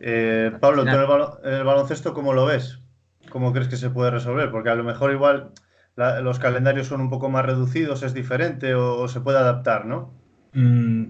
[0.00, 2.80] Eh, Pablo, ¿tú el, el, baloncesto cómo lo ves?
[3.30, 4.50] ¿Cómo crees que se puede resolver?
[4.50, 5.52] Porque a lo mejor igual
[5.96, 10.12] los calendarios son un poco más reducidos, es diferente o, se puede adaptar, ¿no?
[10.54, 11.04] Mm,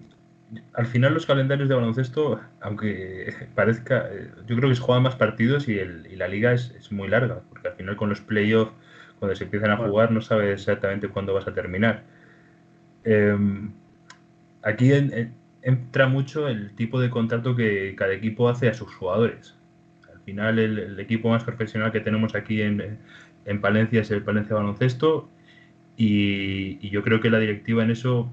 [0.74, 5.16] al final los calendarios de baloncesto, aunque parezca, eh, yo creo que se juegan más
[5.16, 5.78] partidos y,
[6.16, 8.72] la liga es, muy larga, porque al final con los playoffs,
[9.18, 12.02] cuando se empiezan a jugar, no sabes exactamente cuándo vas a terminar.
[13.04, 13.72] Em,
[14.62, 14.90] aquí
[15.62, 19.56] entra mucho el tipo de contrato que cada equipo hace a sus jugadores.
[20.12, 22.98] Al final el, equipo más profesional que tenemos aquí en,
[23.60, 25.28] Palencia es el Palencia Baloncesto
[25.96, 28.30] y yo creo que la directiva en eso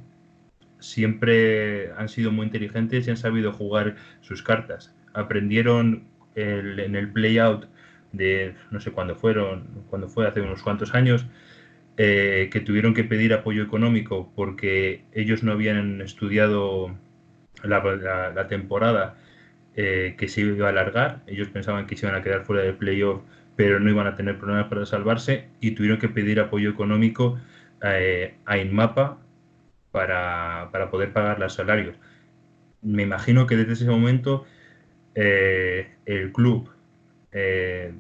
[0.80, 4.96] siempre han sido muy inteligentes y han sabido jugar sus cartas.
[5.14, 7.66] Aprendieron el- en el playout
[8.12, 11.26] de no sé cuándo fueron, cuándo fue, hace unos cuantos años,
[11.98, 16.96] eh, que tuvieron que pedir apoyo económico porque ellos no habían estudiado
[17.64, 19.18] la, la- la temporada
[19.76, 21.24] eh, que se iba a alargar.
[21.28, 23.22] Ellos pensaban que se iban a quedar fuera del playoff,
[23.56, 27.40] pero no iban a tener problemas para salvarse y tuvieron que pedir apoyo económico
[27.84, 29.20] eh, a Inmapa
[29.92, 31.96] para, para poder pagar los salarios.
[32.82, 34.46] Me imagino que desde ese momento
[35.16, 36.70] eh, el club
[37.32, 37.94] eh,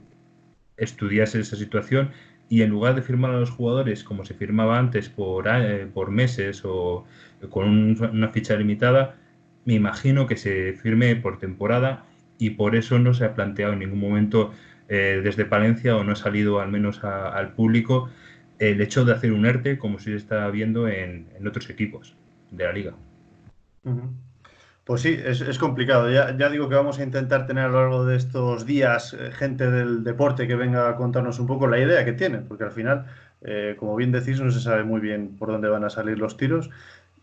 [0.77, 2.11] estudiase esa situación
[2.49, 6.11] y en lugar de firmar a los jugadores como se firmaba antes por, eh, por
[6.11, 7.05] meses o
[7.49, 9.15] con un- una ficha limitada,
[9.65, 12.05] me imagino que se firme por temporada
[12.37, 14.53] y por eso no se ha planteado en ningún momento
[14.87, 18.09] desde Palencia o no ha salido al menos a- al público
[18.59, 22.15] el hecho de hacer un ERTE como se está viendo en, otros equipos
[22.51, 22.93] de la liga.
[24.83, 26.09] Pues sí, es, complicado.
[26.11, 29.69] Ya, digo que vamos a intentar tener a lo largo de estos días eh, gente
[29.69, 33.05] del deporte que venga a contarnos un poco la idea que tienen, porque al final,
[33.41, 36.37] eh, como bien decís, no se sabe muy bien por dónde van a salir los
[36.37, 36.69] tiros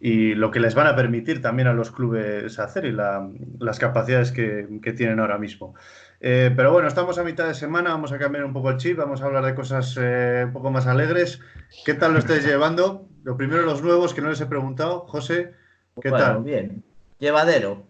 [0.00, 3.78] y lo que les van a permitir también a los clubes hacer y la- las
[3.78, 5.74] capacidades que tienen ahora mismo.
[6.20, 8.96] Eh, pero bueno, estamos a mitad de semana, vamos a cambiar un poco el chip,
[8.98, 11.40] vamos a hablar de cosas eh, un poco más alegres.
[11.84, 13.08] ¿Qué tal lo estáis llevando?
[13.22, 15.00] Lo primero, los nuevos que no les he preguntado.
[15.06, 15.54] José,
[16.00, 16.42] ¿qué Bueno, tal?
[16.42, 16.84] bien.
[17.18, 17.86] Llevadero.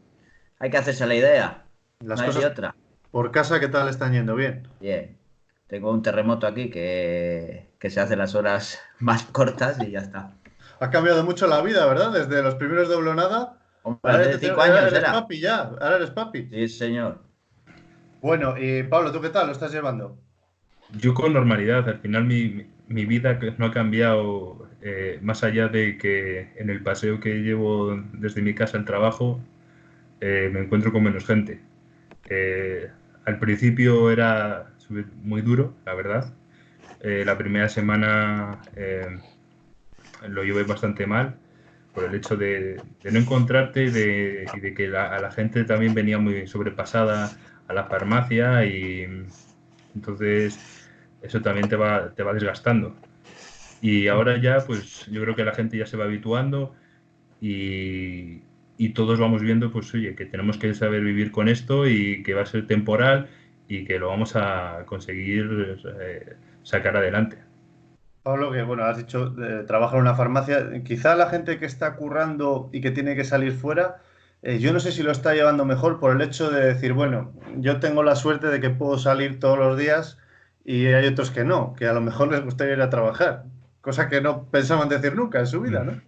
[0.58, 1.66] Hay que hacerse la idea.
[2.00, 2.74] Las no hay cosas de otra.
[3.10, 4.34] por casa, ¿qué tal están yendo?
[4.34, 4.68] Bien.
[4.80, 5.18] Bien.
[5.66, 10.34] Tengo un terremoto aquí que, que se hace las horas más cortas y ya está.
[10.80, 12.12] Ha cambiado mucho la vida, ¿verdad?
[12.12, 13.58] Desde los primeros de Oblonada.
[13.82, 15.12] Hombre, Ahora hace cinco ahora años eres era.
[15.12, 15.58] papi ya.
[15.62, 16.48] Ahora eres papi.
[16.50, 17.25] Sí, señor.
[18.26, 20.18] Bueno, y Pablo, ¿tú qué tal lo estás llevando?
[20.88, 25.98] Yo con normalidad, al final mi, mi- vida no ha cambiado eh, más allá de
[25.98, 29.40] que en el paseo que llevo desde mi casa al trabajo
[30.20, 31.60] eh, me encuentro con menos gente.
[32.26, 32.90] Eh,
[33.26, 34.72] al principio era
[35.22, 36.34] muy duro, la verdad.
[37.00, 39.20] Eh, la primera semana eh,
[40.28, 41.36] lo llevé bastante mal
[41.94, 45.94] por el hecho de, no encontrarte y de, y de que a la gente también
[45.94, 49.06] venía muy sobrepasada a la farmacia y
[49.94, 50.88] entonces
[51.22, 52.94] eso también te va, te va desgastando.
[53.80, 56.74] Y ahora ya, pues yo creo que la gente ya se va habituando
[57.40, 58.42] y,
[58.78, 62.34] y todos vamos viendo, pues oye, que tenemos que saber vivir con esto y que
[62.34, 63.28] va a ser temporal
[63.68, 67.38] y que lo vamos a conseguir eh, sacar adelante.
[68.22, 70.82] Pablo, que bueno, has dicho, eh, trabaja en una farmacia.
[70.82, 73.98] Quizá la gente que está currando y que tiene que salir fuera,
[74.46, 77.32] eh, yo no sé si lo está llevando mejor por el hecho de decir, bueno,
[77.58, 80.18] yo tengo la suerte de que puedo salir todos los días
[80.64, 83.42] y hay otros que no, que a lo mejor les gustaría ir a trabajar,
[83.80, 86.00] cosa que no pensaban decir nunca en su vida, ¿no?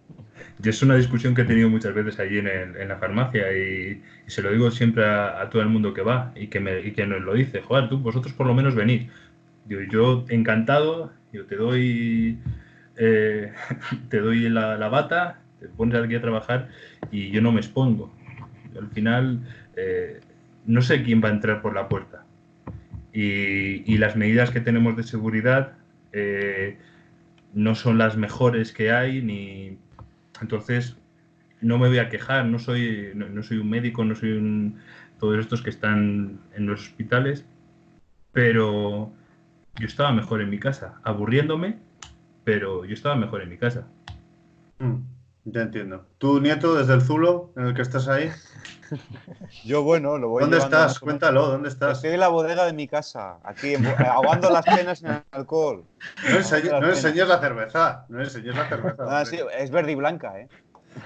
[0.63, 3.51] Y es una discusión que he tenido muchas veces allí en, el- en la farmacia
[3.51, 6.93] y, se lo digo siempre a, todo el mundo que va y que, me, y
[6.93, 8.73] que nos lo dice, joder, tú, vosotros por lo menos.
[9.65, 12.37] Yo, yo encantado, yo te doy,
[12.95, 13.51] eh,
[14.09, 16.69] te doy la, la bata, te pones aquí a trabajar
[17.11, 18.13] y yo no me expongo.
[18.77, 19.41] Al final,
[19.75, 20.19] eh,
[20.65, 22.25] no sé quién va a entrar por la puerta.
[23.11, 25.73] Y, las medidas que tenemos de seguridad
[26.13, 26.77] eh,
[27.53, 29.77] no son las mejores que hay, ni
[30.41, 30.95] entonces
[31.59, 34.79] no me voy a quejar, no soy, no soy un médico, no soy un,
[35.19, 37.45] todos estos que están en los hospitales,
[38.31, 39.11] pero
[39.79, 41.77] yo estaba mejor en mi casa, aburriéndome,
[42.43, 43.87] pero yo estaba mejor en mi casa.
[44.79, 44.95] Mm,
[45.45, 46.05] ya entiendo.
[46.17, 48.29] ¿Tu nieto desde el Zulo, en el que estás ahí?
[49.65, 50.99] Yo, bueno, lo voy ¿Dónde llevando estás?
[50.99, 51.97] Cuéntalo, ¿dónde estás?
[51.97, 55.83] Estoy en la bodega de mi casa, aquí, en- ahogando las penas en el alcohol.
[56.29, 59.05] No enseñes, no enseñes la cerveza, no enseñes la cerveza.
[59.07, 60.47] Ah, sí, es verde y blanca, ¿eh?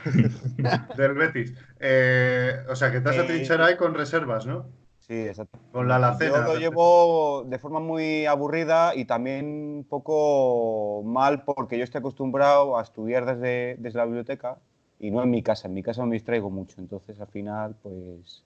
[0.98, 1.54] Del Betis.
[1.80, 4.70] Eh, o sea, que te has Eh, atrincherado ahí con reservas, ¿no?
[5.08, 5.60] Sí, exacto.
[5.74, 6.38] Con la alacena.
[6.38, 12.00] Yo lo llevo de forma muy aburrida y también un poco mal porque yo estoy
[12.00, 14.60] acostumbrado a estudiar desde, desde la biblioteca
[15.00, 15.68] y no en mi casa.
[15.68, 18.44] En mi casa me distraigo mucho, entonces al final pues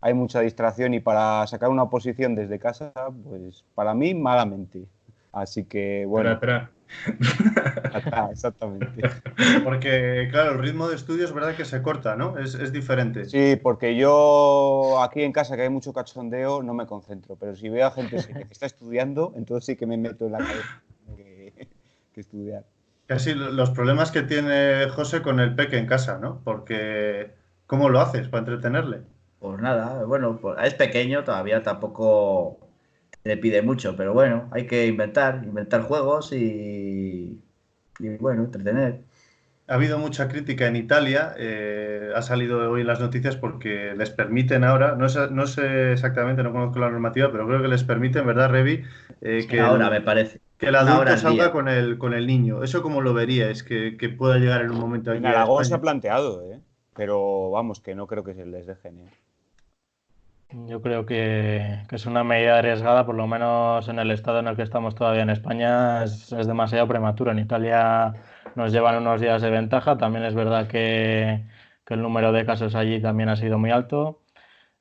[0.00, 2.92] hay mucha distracción y para sacar una posición desde casa,
[3.28, 4.86] pues para mí malamente.
[5.36, 6.70] Así que bueno, Atrás,
[7.92, 9.02] atrás, exactamente.
[9.64, 12.38] Porque, claro, el ritmo de estudio es verdad que se corta, ¿no?
[12.38, 13.26] Es, es diferente.
[13.26, 17.68] Sí, porque yo aquí en casa que hay mucho cachondeo no me concentro, pero si
[17.68, 20.82] veo a gente que está estudiando, entonces sí que me meto en la cabeza
[21.16, 21.68] que,
[22.14, 22.64] que estudiar.
[23.06, 26.40] Casi los problemas que tiene José con el peque en casa, ¿no?
[26.44, 27.34] Porque,
[27.66, 29.02] ¿cómo lo haces para entretenerle?
[29.38, 32.65] Pues nada, bueno, pues es pequeño, todavía tampoco
[33.26, 37.42] le pide mucho, pero bueno, hay que inventar, inventar juegos y,
[37.98, 39.04] y bueno, entretener.
[39.68, 44.10] ha habido mucha crítica en Italia, eh, ha salido hoy en las noticias porque les
[44.10, 47.82] permiten ahora, no sé, no sé exactamente, no conozco la normativa, pero creo que les
[47.84, 48.84] permiten, ¿verdad, Revi?
[49.20, 50.40] Eh, que ahora me parece.
[50.58, 52.62] Que el adulto salga con el, con el niño.
[52.62, 53.62] ¿Eso cómo lo veríais?
[53.62, 55.12] Que, que pueda llegar en un momento.
[55.12, 56.60] En Aragón se ha planteado, ¿eh?
[56.94, 58.98] pero vamos, que no creo que se les dejen.
[59.00, 59.10] ¿eh?
[60.50, 64.56] Yo creo que, es una medida arriesgada, por lo menos en el estado en el
[64.56, 67.32] que estamos todavía en España, es, demasiado prematuro.
[67.32, 68.14] En Italia
[68.54, 71.44] nos llevan unos días de ventaja, también es verdad que,
[71.88, 74.22] el número de casos allí también ha sido muy alto.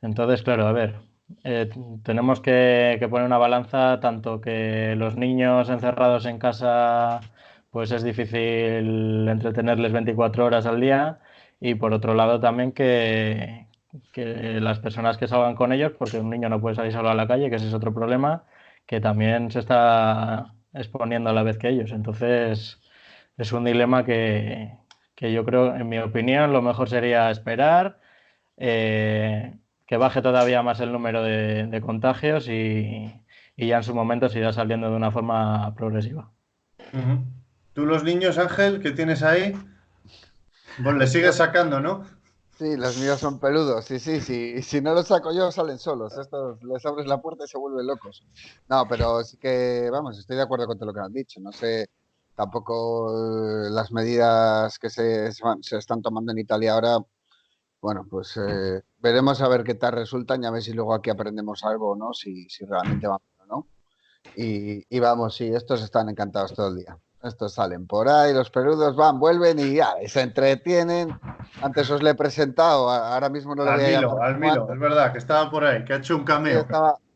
[0.01, 0.95] Entonces, claro, a ver,
[1.43, 1.69] eh,
[2.03, 7.21] tenemos que, que, poner una balanza, tanto que los niños encerrados en casa,
[7.71, 11.19] pues es difícil entretenerles 24 horas al día,
[11.59, 13.67] y por otro lado también que,
[14.11, 17.15] que las personas que salgan con ellos, porque un niño no puede salir solo a
[17.15, 18.43] la calle, que ese es otro problema,
[18.85, 21.91] que también se está exponiendo a la vez que ellos.
[21.91, 22.79] Entonces,
[23.37, 24.71] es un dilema que,
[25.19, 27.99] yo creo, en mi opinión, lo mejor sería esperar,
[28.57, 29.53] eh,
[29.87, 33.21] que baje todavía más el número de, contagios y,
[33.57, 36.29] ya en su momento se irá saliendo de una forma progresiva.
[37.73, 39.53] Tú los niños, Ángel, que tienes ahí,
[40.83, 42.05] pues le sigues sacando, ¿no?
[42.57, 44.61] Sí, los míos son peludos, sí, sí, sí.
[44.61, 46.17] Si no los saco yo, salen solos.
[46.17, 48.25] Estos les abres la puerta y se vuelven locos.
[48.69, 51.41] No, pero sí que, vamos, estoy de acuerdo con todo lo que han dicho.
[51.41, 51.89] No sé
[52.33, 56.97] tampoco eh, las medidas que se, se, están tomando en Italia ahora.
[57.81, 61.09] Bueno, pues eh, veremos a ver qué tal resultan y a ver si luego aquí
[61.09, 63.67] aprendemos algo o no, si, si realmente vamos o no.
[64.37, 66.97] Y, y vamos, sí, estos están encantados todo el día.
[67.25, 71.17] Estos salen por ahí, los peludos van, vuelven y ya, se entretienen.
[71.61, 74.79] Antes os le he presentado, ahora mismo no le voy a Milo, Al Milo, es
[74.79, 76.67] verdad, que estaba por ahí, que ha hecho un cameo.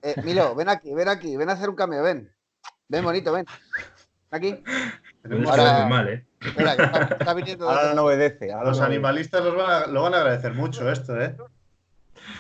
[0.02, 2.34] Eh, Milo, ven aquí, ven aquí, ven a hacer un cameo, ven.
[2.88, 3.46] Ven, bonito, ven.
[4.32, 4.64] Aquí.
[5.48, 6.26] Ahora, mal, ¿eh?
[6.42, 8.50] Espera, está, viniendo ahora no obedece.
[8.64, 11.36] los animalistas lo van a agradecer mucho esto, ¿eh?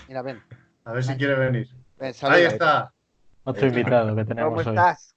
[0.08, 0.41] Mira, ven.
[0.86, 1.69] A ver si quiere venir.
[1.99, 2.91] ahí está.
[3.43, 5.15] Otro invitado que tenemos ¿Cómo estás?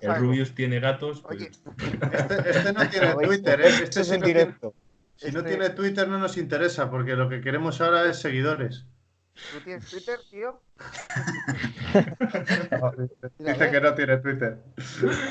[0.00, 1.22] El Rubius tiene gatos.
[1.22, 3.68] Pues este, este, no tiene Twitter, ¿eh?
[3.82, 4.74] Este, es en directo.
[5.16, 8.86] si no este tiene Twitter no nos interesa, porque lo que queremos ahora es seguidores.
[9.34, 10.60] ¿Tú tienes Twitter, tío?
[13.38, 14.58] Dice que no tiene Twitter.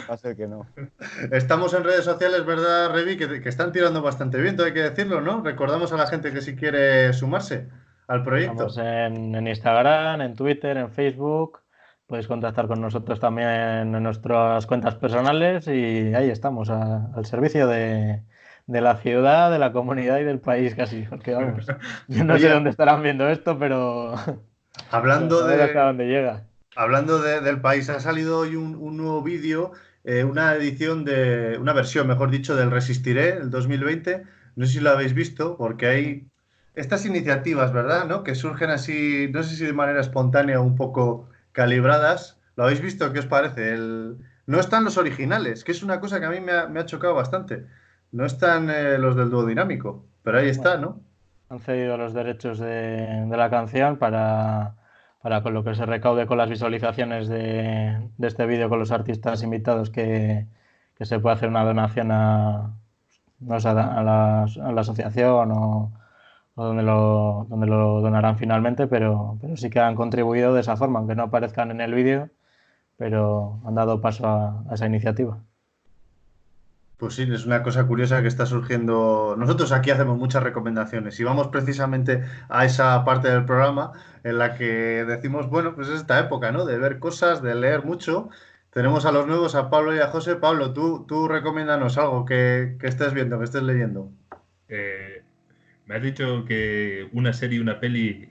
[0.09, 0.65] Va a ser que no.
[1.31, 3.17] Estamos en redes sociales, ¿verdad, Revi?
[3.17, 5.43] Que, que están tirando bastante bien, hay que decirlo, ¿no?
[5.43, 7.67] Recordamos a la gente que si quiere sumarse
[8.07, 8.67] al proyecto.
[8.67, 11.60] Estamos en, en Instagram, en Twitter, en Facebook
[12.11, 18.21] Podéis contactar con nosotros también en nuestras cuentas personales y ahí estamos, al servicio de,
[18.67, 21.03] la ciudad, de la comunidad y del país casi.
[21.03, 21.67] Porque vamos,
[22.09, 24.15] yo no sé dónde estarán viendo esto, pero
[24.91, 26.43] hablando de hasta dónde llega.
[26.75, 29.71] Hablando del país, ha salido hoy un, nuevo vídeo,
[30.03, 34.23] eh, una edición de, una versión, mejor dicho, del Resistiré, el 2020.
[34.57, 36.27] No sé si lo habéis visto, porque hay
[36.75, 38.05] estas iniciativas, ¿verdad?
[38.05, 38.23] ¿No?
[38.23, 42.39] Que surgen así, no sé si de manera espontánea o un poco calibradas.
[42.55, 43.11] ¿Lo habéis visto?
[43.13, 43.73] ¿Qué os parece?
[43.73, 44.17] El...
[44.45, 47.65] No están los originales, que es una cosa que a mí me ha, chocado bastante.
[48.11, 50.99] No están eh, los del dúo dinámico, pero ahí está, ¿no?
[51.49, 54.75] Han cedido los derechos de, la canción para,
[55.21, 59.43] para, con lo que se recaude con las visualizaciones de, este vídeo con los artistas
[59.43, 60.47] invitados que,
[60.99, 62.75] se puede hacer una donación a,
[63.49, 65.91] a, la, a la asociación o,
[66.55, 70.75] o donde lo, donde lo donarán finalmente, pero, pero sí que han contribuido de esa
[70.75, 72.29] forma, aunque no aparezcan en el vídeo,
[72.97, 75.39] pero han dado paso a, esa iniciativa.
[76.97, 79.35] Pues sí, es una cosa curiosa que está surgiendo.
[79.35, 84.53] Nosotros aquí hacemos muchas recomendaciones y vamos precisamente a esa parte del programa en la
[84.53, 86.63] que decimos, bueno, pues es esta época, ¿no?
[86.63, 88.29] De ver cosas, de leer mucho.
[88.69, 90.35] Tenemos a los nuevos, a Pablo y a José.
[90.35, 94.11] Pablo, tú, tú recomiéndanos algo que, que estés viendo, que estés leyendo.
[94.69, 95.23] Eh,
[95.91, 98.29] me has dicho que una serie, una peli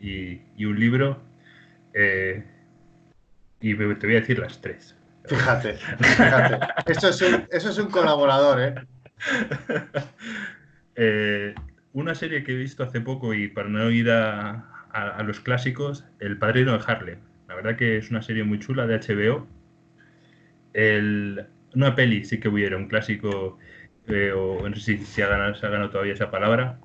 [0.57, 1.23] y, un libro.
[1.93, 2.43] Eh,
[3.61, 4.97] y te voy a decir las tres.
[5.27, 6.59] Fíjate, fíjate.
[6.87, 8.75] Eso es un, eso es un colaborador, ¿eh?
[10.95, 11.55] ¿eh?
[11.93, 14.65] Una serie que he visto hace poco y para no ir a,
[15.23, 17.19] los clásicos, El Padrino de Harlem.
[17.47, 19.47] La verdad que es una serie muy chula de HBO.
[21.75, 23.59] una peli sí que hubiera, un clásico,
[24.07, 26.81] eh, o no sé si se ha ganado todavía esa palabra,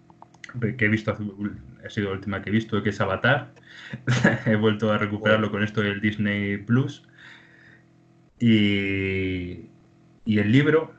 [0.60, 3.52] que he visto, ha sido la última que he visto, que es Avatar.
[4.46, 7.08] he vuelto a recuperarlo con esto del Disney Plus.
[8.40, 9.70] Y,
[10.26, 10.94] y el libro,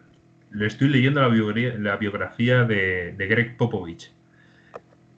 [0.51, 4.13] lo estoy leyendo la biografía, la biografía de, Greg Popovich.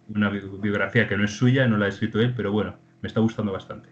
[0.09, 3.21] Una biografía que no es suya, no la ha escrito él, pero bueno, me está
[3.21, 3.89] gustando bastante.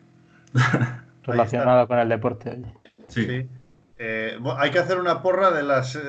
[1.23, 2.63] Relacionado con el deporte.
[3.09, 3.47] Sí.
[3.99, 5.95] Eh, hay que hacer una porra de las...
[5.97, 6.01] Eh,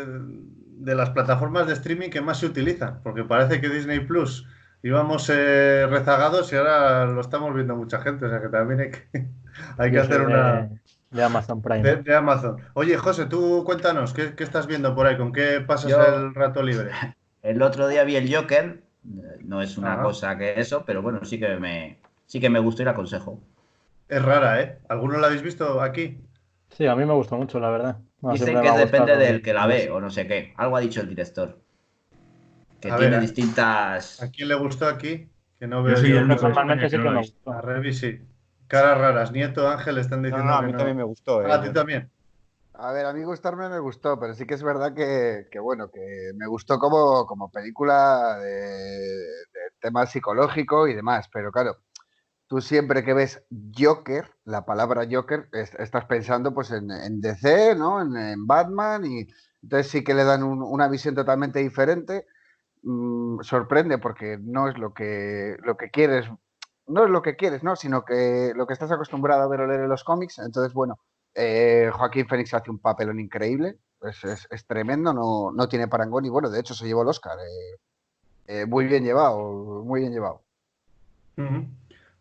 [0.78, 4.48] de las plataformas de streaming que más se utilizan, porque parece que Disney Plus
[4.84, 8.92] íbamos eh, rezagados y ahora lo estamos viendo mucha gente, o sea que también hay
[8.92, 9.10] que,
[9.78, 10.70] hay que Yo hacer una...
[11.12, 11.82] de, Amazon Prime.
[11.82, 12.58] De, de Amazon.
[12.74, 15.18] Oye, José, tú cuéntanos, ¿qué, qué estás viendo por ahí?
[15.18, 16.92] ¿Con qué pasas Yo- el rato libre?
[17.42, 20.04] El otro día vi el Joker, eh, no es una Ajá.
[20.04, 23.40] cosa que eso, pero bueno, sí que me, sí que me gustó y la aconsejo.
[24.10, 24.80] Es rara, ¿eh?
[24.90, 26.20] ¿Alguno la habéis visto aquí?
[26.70, 28.02] Sí, a mí me gustó mucho, la verdad.
[28.22, 30.54] Dicen que depende del que la ve o no sé qué.
[30.58, 31.60] Algo ha dicho el director.
[32.80, 34.22] Que A tiene ver, distintas.
[34.22, 35.30] ¿A quién le gustó aquí?
[35.60, 36.18] Que no Yo veo soy yo.
[36.18, 37.52] el único de Normalmente sí que me gustó.
[37.52, 38.20] A Revi sí.
[38.68, 39.32] Caras raras.
[39.32, 40.78] Nieto, Ángel están diciendo no, a que mí no.
[40.78, 41.40] también me gustó.
[41.42, 41.68] Ah, a eh.
[41.68, 42.12] ti también.
[42.74, 45.90] A ver, a mí gustarme me gustó, pero sí que es verdad que, que, bueno,
[45.90, 51.78] que me gustó como, como película de, de tema psicológico y demás, pero claro,
[52.48, 53.44] tú siempre que ves
[53.78, 56.88] Joker, la palabra Joker, es- estás pensando pues en,
[57.22, 58.02] DC, ¿no?
[58.02, 59.28] En, Batman y
[59.62, 62.26] entonces sí que le dan un- una visión totalmente diferente.
[62.84, 66.26] Mm, sorprende porque no es lo que, lo que quieres,
[66.88, 67.76] no es lo que quieres, ¿no?
[67.76, 71.00] Sino que lo que estás acostumbrado a ver o leer en los cómics, entonces bueno.
[71.40, 76.30] Eh, Joaquín Phoenix hace un papelón increíble, es, es- tremendo, no, no tiene parangón y
[76.30, 77.38] bueno, de hecho se llevó el Oscar.
[77.40, 77.78] eh,
[78.62, 80.42] eh, muy bien llevado, muy bien llevado.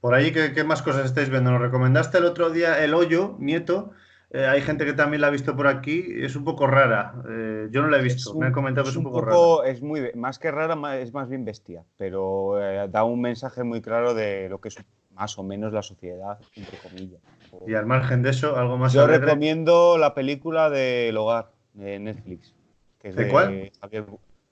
[0.06, 1.50] Por ahí, ¿qué, qué más cosas estáis viendo?
[1.50, 3.90] Nos recomendaste el otro día El Hoyo, Nieto.
[4.30, 6.04] Eh, hay gente que también la ha visto por aquí.
[6.20, 7.12] Es un poco rara.
[7.28, 8.32] Eh, yo no la he visto.
[8.36, 9.68] Me han comentado que es es un poco, rara.
[9.68, 13.82] es muy, más que rara, es más bien bestia, pero eh, da un mensaje muy
[13.82, 14.76] claro de lo que es
[15.12, 17.20] más o menos la sociedad, entre comillas.
[17.50, 19.26] O- Y al margen de eso, algo más Yo alegre.
[19.26, 22.54] recomiendo la película de El Hogar, de Netflix.
[23.00, 23.72] Que es ¿De cuál?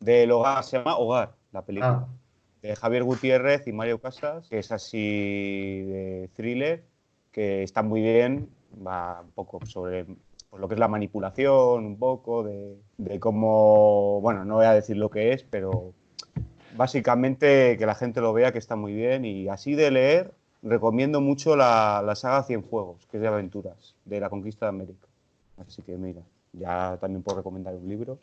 [0.01, 2.07] De El Hogar, se llama Hogar, la película.
[2.09, 2.09] Ah,
[2.75, 6.85] Javier Gutiérrez y Mario Casas, que es así de thriller,
[7.31, 8.49] que está muy bien,
[8.87, 14.21] va un poco sobre pues, lo que es la manipulación, un poco de, de cómo,
[14.21, 15.93] bueno, no voy a decir lo que es, pero
[16.77, 21.21] básicamente que la gente lo vea que está muy bien y así de leer recomiendo
[21.21, 25.07] mucho la, la saga Cienfuegos, que es de aventuras, de la conquista de América.
[25.59, 28.19] Así que mira, ya también puedo recomendar un libro.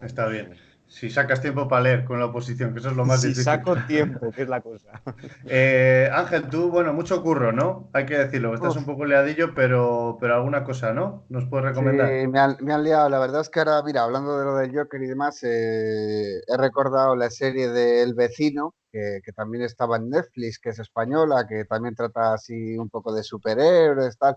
[0.00, 0.54] está bien.
[0.88, 3.44] Si sacas tiempo para leer con la oposición, que eso es lo más si difícil.
[3.44, 5.02] saco tiempo, que es la cosa.
[5.44, 7.90] Eh, Ángel, tú, bueno, mucho curro, ¿no?
[7.92, 8.78] Hay que decirlo, estás Uf.
[8.78, 11.26] un poco liadillo, pero, pero alguna cosa, ¿no?
[11.28, 12.08] ¿Nos puedes recomendar?
[12.08, 13.08] Sí, me han, me han liado.
[13.10, 16.56] La verdad es que ahora, mira, hablando de lo del Joker y demás, eh, he
[16.56, 21.46] recordado la serie de El Vecino, que, que también estaba en Netflix, que es española,
[21.46, 24.36] que también trata así un poco de superhéroes, tal.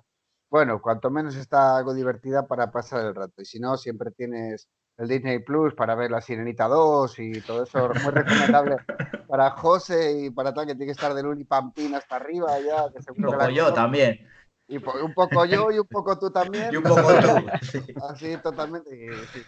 [0.49, 3.41] Bueno, cuanto menos está algo divertida para pasar el rato.
[3.41, 4.68] Y si no, siempre tienes
[5.02, 8.78] el Disney Plus para ver La Sirenita 2 y todo eso, muy recomendable
[9.28, 12.89] para José y para tal, que tiene que estar de Luli Pampín hasta arriba ya.
[12.91, 13.76] Que Un seguro poco la yo conoce.
[13.82, 14.28] también.
[14.68, 16.70] Y un poco yo y un poco tú también.
[16.72, 17.45] Y un poco tú.
[17.62, 17.82] Sí.
[18.10, 18.89] Así totalmente.
[18.95, 19.43] y sí.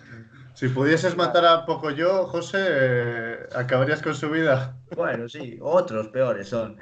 [0.54, 4.76] Si pudieses matar a poco yo, José, eh, acabarías con su vida.
[4.97, 6.78] Bueno, sí, otros peores son.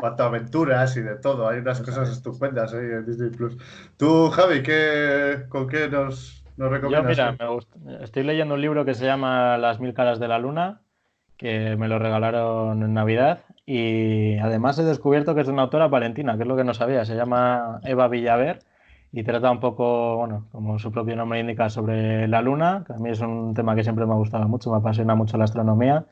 [0.00, 3.56] Cuanto a aventuras y de todo, hay unas cosas estupendas ahí en Disney Plus.
[3.96, 7.16] Tú, Javi, ¿qué, ¿con qué nos, nos Yo, recomiendas?
[7.16, 10.38] mira, me gust- estoy leyendo un libro que se llama Las mil caras de la
[10.38, 10.80] luna,
[11.36, 13.40] que me lo regalaron en Navidad.
[13.66, 16.74] Y además he descubierto que es de una autora palentina, que es lo que no
[16.74, 17.04] sabía.
[17.04, 18.58] Se llama Eva Villaver
[19.12, 22.96] y trata un poco, bueno, como su propio nombre indica, sobre la luna, que a
[22.96, 26.04] mí es un tema que siempre me ha gustado mucho, me apasiona mucho la astronomía.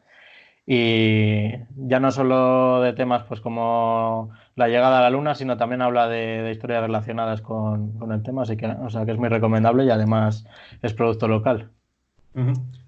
[0.70, 5.80] Y ya no solo de temas pues como la llegada a la luna, sino también
[5.82, 9.18] habla de, de historias relacionadas con, con el tema, así que, o sea, que es
[9.18, 10.46] muy recomendable y además
[10.82, 11.72] es producto local.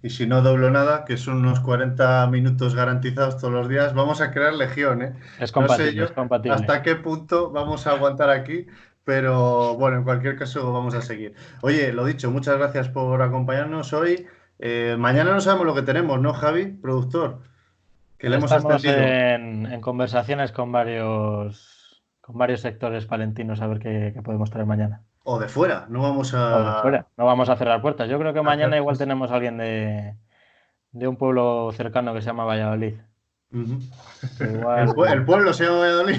[0.03, 4.21] Y si no doblo nada, que son unos 40 minutos garantizados todos los días, vamos
[4.21, 5.15] a crear legión, ¿eh?
[5.37, 6.69] Es No sé compatible, yo es compatible.
[6.69, 8.67] hasta qué punto vamos a aguantar aquí,
[9.05, 11.35] pero bueno, en cualquier caso vamos a seguir.
[11.63, 14.27] Oye, lo dicho, muchas gracias por acompañarnos hoy.
[14.59, 17.43] Eh, mañana no sabemos lo que tenemos, ¿no, Javi, productor?
[18.21, 19.03] Que le hemos Estamos extendido.
[19.09, 24.67] en, en conversaciones con varios, con varios sectores palentinos a ver qué, qué podemos traer
[24.67, 25.03] mañana.
[25.25, 26.77] O de fuera, no vamos O a...
[26.77, 27.07] de fuera.
[27.17, 28.09] No vamos a cerrar puertas.
[28.11, 30.15] Yo creo que A mañana cerrar igual tenemos a alguien de,
[30.93, 32.95] de un pueblo cercano que se llama Valladolid.
[33.53, 36.17] Igual- El, pue- el pueblo se llama Valladolid.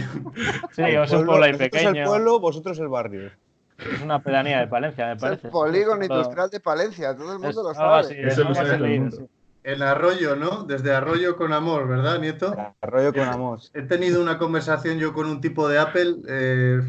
[0.71, 1.89] sí, El es un pueblo ahí pequeño.
[2.01, 3.31] el pueblo, vosotros el barrio.
[3.77, 5.47] Es una pedanía de Palencia, me Es parece.
[5.47, 8.03] el polígono industrial de Palencia, todo el mundo es lo sabe.
[8.03, 9.27] sabe así todo el leí, mundo.
[9.63, 10.63] En Arroyo, ¿no?
[10.63, 12.55] Desde Arroyo con amor, ¿verdad, Nieto?
[12.81, 13.71] Arroyo con Amos.
[13.73, 16.81] He tenido una conversación yo con un tipo de Apple eh,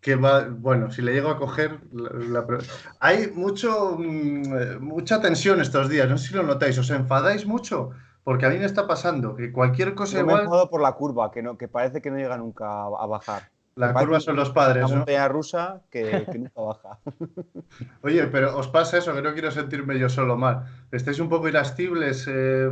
[0.00, 2.58] que va, bueno, si le llego a coger, la- la-
[3.00, 7.46] hay mucho, mm, eh, mucha tensión estos días, no sé si lo notáis, ¿os enfadáis
[7.46, 7.90] mucho?
[8.22, 10.80] Porque a mí me está pasando que cualquier cosa Yo me he igual, enfadado por
[10.80, 13.50] la curva, que, no, que parece que no llega nunca a, a bajar.
[13.76, 14.96] La curva son los padres, Una ¿no?
[14.98, 16.98] montaña rusa que, que nunca baja.
[18.02, 20.64] Oye, pero os pasa eso, que no quiero sentirme yo solo mal.
[20.92, 22.70] ¿Estáis un poco irascibles eh,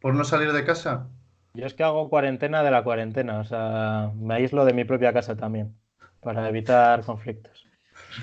[0.00, 1.08] por no salir de casa?
[1.54, 5.12] Yo es que hago cuarentena de la cuarentena, o sea, me aíslo de mi propia
[5.12, 5.74] casa también,
[6.20, 7.64] para evitar conflictos.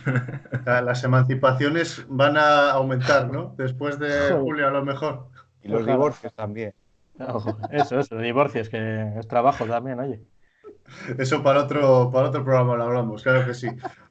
[0.66, 3.54] Ah, Las emancipaciones van a aumentar, ¿no?
[3.58, 5.30] Después de julio, a lo mejor.
[5.64, 5.94] Y los Ojalá.
[5.94, 6.74] divorcios también.
[7.20, 10.22] Ojo, eso, eso, divorcios, que es trabajo también, oye.
[11.18, 13.68] Eso para otro, para otro programa lo hablamos, claro que sí.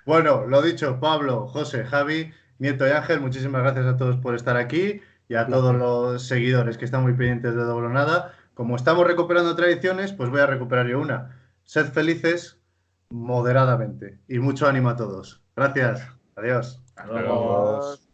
[0.06, 4.56] Bueno, lo dicho, Pablo, José, Javi, Nieto y Ángel, muchísimas gracias a todos por estar
[4.56, 8.34] aquí y a todos los seguidores que están muy pendientes de Doble o Nada.
[8.54, 11.36] Como estamos recuperando tradiciones, pues voy a recuperar yo una.
[11.64, 12.58] Sed felices
[13.10, 15.40] moderadamente y mucho ánimo a todos.
[15.56, 16.06] Gracias.
[16.36, 16.82] Adiós.
[16.96, 17.78] Hasta luego.
[17.78, 18.09] Adiós.